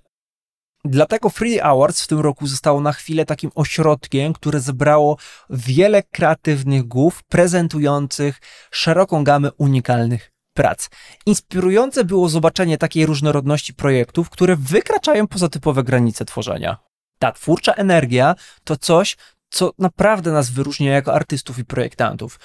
Dlatego 0.85 1.29
3D 1.29 1.61
Awards 1.63 2.03
w 2.03 2.07
tym 2.07 2.21
roku 2.21 2.47
zostało 2.47 2.81
na 2.81 2.93
chwilę 2.93 3.25
takim 3.25 3.51
ośrodkiem, 3.55 4.33
które 4.33 4.61
zebrało 4.61 5.17
wiele 5.51 6.03
kreatywnych 6.03 6.83
głów 6.83 7.23
prezentujących 7.23 8.41
szeroką 8.71 9.25
gamę 9.25 9.53
unikalnych 9.53 10.33
prac. 10.55 10.89
Inspirujące 11.27 12.05
było 12.05 12.29
zobaczenie 12.29 12.79
takiej 12.79 13.07
różnorodności 13.07 13.75
projektów, 13.75 14.31
które 14.31 14.57
wykraczają 14.57 15.27
poza 15.27 15.49
typowe 15.49 15.83
granice 15.83 16.25
tworzenia. 16.25 16.77
Ta 17.19 17.33
twórcza 17.33 17.73
energia 17.73 18.35
to 18.65 18.77
coś, 18.77 19.17
co 19.51 19.73
naprawdę 19.79 20.33
nas 20.33 20.51
wyróżnia 20.51 20.93
jako 20.93 21.15
artystów 21.15 21.59
i 21.59 21.65
projektantów. 21.65 22.39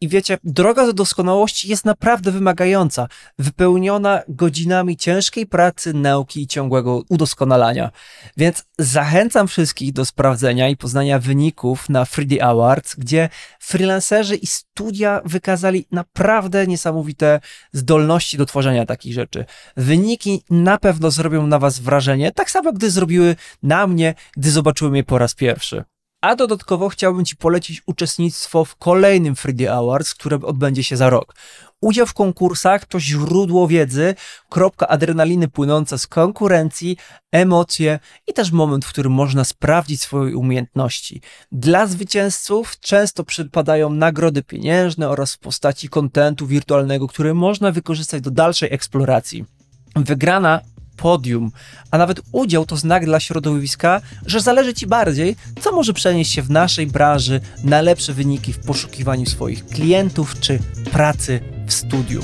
I 0.00 0.08
wiecie, 0.08 0.38
droga 0.44 0.86
do 0.86 0.92
doskonałości 0.92 1.68
jest 1.68 1.84
naprawdę 1.84 2.30
wymagająca, 2.30 3.08
wypełniona 3.38 4.22
godzinami 4.28 4.96
ciężkiej 4.96 5.46
pracy, 5.46 5.94
nauki 5.94 6.42
i 6.42 6.46
ciągłego 6.46 7.02
udoskonalania. 7.08 7.90
Więc 8.36 8.64
zachęcam 8.78 9.48
wszystkich 9.48 9.92
do 9.92 10.04
sprawdzenia 10.04 10.68
i 10.68 10.76
poznania 10.76 11.18
wyników 11.18 11.88
na 11.88 12.04
3D 12.04 12.40
Awards, 12.40 12.94
gdzie 12.94 13.28
freelancerzy 13.60 14.36
i 14.36 14.46
studia 14.46 15.20
wykazali 15.24 15.86
naprawdę 15.92 16.66
niesamowite 16.66 17.40
zdolności 17.72 18.38
do 18.38 18.46
tworzenia 18.46 18.86
takich 18.86 19.14
rzeczy. 19.14 19.44
Wyniki 19.76 20.42
na 20.50 20.78
pewno 20.78 21.10
zrobią 21.10 21.46
na 21.46 21.58
Was 21.58 21.78
wrażenie, 21.78 22.32
tak 22.32 22.50
samo 22.50 22.72
gdy 22.72 22.90
zrobiły 22.90 23.36
na 23.62 23.86
mnie, 23.86 24.14
gdy 24.36 24.50
zobaczyłem 24.50 24.96
je 24.96 25.04
po 25.04 25.18
raz 25.18 25.34
pierwszy. 25.34 25.84
A 26.26 26.36
dodatkowo 26.36 26.88
chciałbym 26.88 27.24
Ci 27.24 27.36
polecić 27.36 27.82
uczestnictwo 27.86 28.64
w 28.64 28.76
kolejnym 28.76 29.34
3D 29.34 29.66
Awards, 29.66 30.14
które 30.14 30.36
odbędzie 30.42 30.82
się 30.82 30.96
za 30.96 31.10
rok. 31.10 31.34
Udział 31.80 32.06
w 32.06 32.14
konkursach 32.14 32.84
to 32.84 33.00
źródło 33.00 33.68
wiedzy, 33.68 34.14
kropka 34.48 34.88
adrenaliny 34.88 35.48
płynąca 35.48 35.98
z 35.98 36.06
konkurencji, 36.06 36.96
emocje 37.32 37.98
i 38.26 38.32
też 38.32 38.52
moment, 38.52 38.84
w 38.84 38.88
którym 38.88 39.12
można 39.12 39.44
sprawdzić 39.44 40.00
swoje 40.00 40.36
umiejętności. 40.36 41.20
Dla 41.52 41.86
zwycięzców 41.86 42.80
często 42.80 43.24
przypadają 43.24 43.90
nagrody 43.90 44.42
pieniężne 44.42 45.08
oraz 45.08 45.34
w 45.34 45.38
postaci 45.38 45.88
kontentu 45.88 46.46
wirtualnego, 46.46 47.08
który 47.08 47.34
można 47.34 47.72
wykorzystać 47.72 48.22
do 48.22 48.30
dalszej 48.30 48.72
eksploracji. 48.72 49.44
Wygrana 49.96 50.60
podium, 50.96 51.50
a 51.90 51.98
nawet 51.98 52.20
udział 52.32 52.66
to 52.66 52.76
znak 52.76 53.04
dla 53.04 53.20
środowiska, 53.20 54.00
że 54.26 54.40
zależy 54.40 54.74
Ci 54.74 54.86
bardziej, 54.86 55.36
co 55.60 55.72
może 55.72 55.92
przenieść 55.92 56.32
się 56.32 56.42
w 56.42 56.50
naszej 56.50 56.86
branży 56.86 57.40
na 57.64 57.80
lepsze 57.80 58.12
wyniki 58.12 58.52
w 58.52 58.58
poszukiwaniu 58.58 59.26
swoich 59.26 59.66
klientów 59.66 60.40
czy 60.40 60.58
pracy 60.92 61.40
w 61.66 61.72
studiu. 61.72 62.22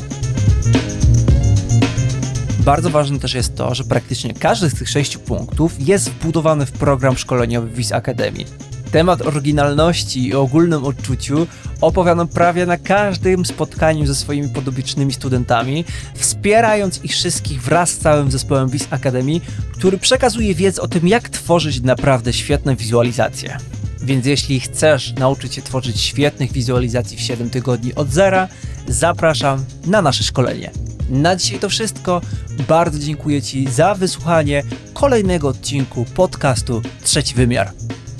Bardzo 2.64 2.90
ważne 2.90 3.18
też 3.18 3.34
jest 3.34 3.56
to, 3.56 3.74
że 3.74 3.84
praktycznie 3.84 4.34
każdy 4.34 4.70
z 4.70 4.74
tych 4.74 4.88
sześciu 4.88 5.20
punktów 5.20 5.72
jest 5.78 6.10
wbudowany 6.10 6.66
w 6.66 6.72
program 6.72 7.16
szkoleniowy 7.16 7.68
WIS 7.70 7.92
Academy. 7.92 8.44
Temat 8.92 9.22
oryginalności 9.22 10.26
i 10.26 10.34
ogólnym 10.34 10.84
odczuciu 10.84 11.46
opowiadam 11.80 12.28
prawie 12.28 12.66
na 12.66 12.76
każdym 12.76 13.44
spotkaniu 13.44 14.06
ze 14.06 14.14
swoimi 14.14 14.48
podobicznymi 14.48 15.12
studentami, 15.12 15.84
wspierając 16.14 17.04
ich 17.04 17.12
wszystkich 17.12 17.62
wraz 17.62 17.90
z 17.90 17.98
całym 17.98 18.30
zespołem 18.30 18.68
WIS 18.68 18.86
Academy, 18.90 19.40
który 19.72 19.98
przekazuje 19.98 20.54
wiedzę 20.54 20.82
o 20.82 20.88
tym, 20.88 21.08
jak 21.08 21.28
tworzyć 21.28 21.80
naprawdę 21.80 22.32
świetne 22.32 22.76
wizualizacje. 22.76 23.56
Więc 24.02 24.26
jeśli 24.26 24.60
chcesz 24.60 25.14
nauczyć 25.14 25.54
się 25.54 25.62
tworzyć 25.62 26.00
świetnych 26.00 26.52
wizualizacji 26.52 27.16
w 27.16 27.20
7 27.20 27.50
tygodni 27.50 27.94
od 27.94 28.10
zera, 28.10 28.48
zapraszam 28.88 29.64
na 29.86 30.02
nasze 30.02 30.24
szkolenie. 30.24 30.70
Na 31.10 31.36
dzisiaj 31.36 31.58
to 31.58 31.68
wszystko. 31.68 32.20
Bardzo 32.68 32.98
dziękuję 32.98 33.42
Ci 33.42 33.70
za 33.70 33.94
wysłuchanie 33.94 34.62
kolejnego 34.94 35.48
odcinku 35.48 36.04
podcastu 36.14 36.82
Trzeci 37.04 37.34
Wymiar. 37.34 37.72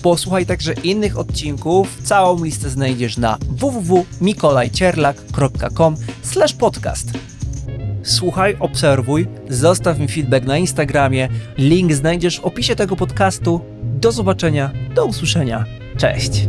Posłuchaj 0.02 0.46
także 0.46 0.72
innych 0.72 1.18
odcinków. 1.18 1.98
Całą 2.04 2.44
listę 2.44 2.70
znajdziesz 2.70 3.18
na 3.18 3.38
www.mikolajcierlak.com 3.48 5.96
podcast. 6.58 7.10
Słuchaj, 8.02 8.56
obserwuj, 8.60 9.26
zostaw 9.48 9.98
mi 9.98 10.08
feedback 10.08 10.46
na 10.46 10.58
Instagramie. 10.58 11.28
Link 11.58 11.92
znajdziesz 11.92 12.40
w 12.40 12.44
opisie 12.44 12.76
tego 12.76 12.96
podcastu. 12.96 13.60
Do 13.82 14.12
zobaczenia, 14.12 14.70
do 14.94 15.06
usłyszenia. 15.06 15.64
Cześć! 15.96 16.48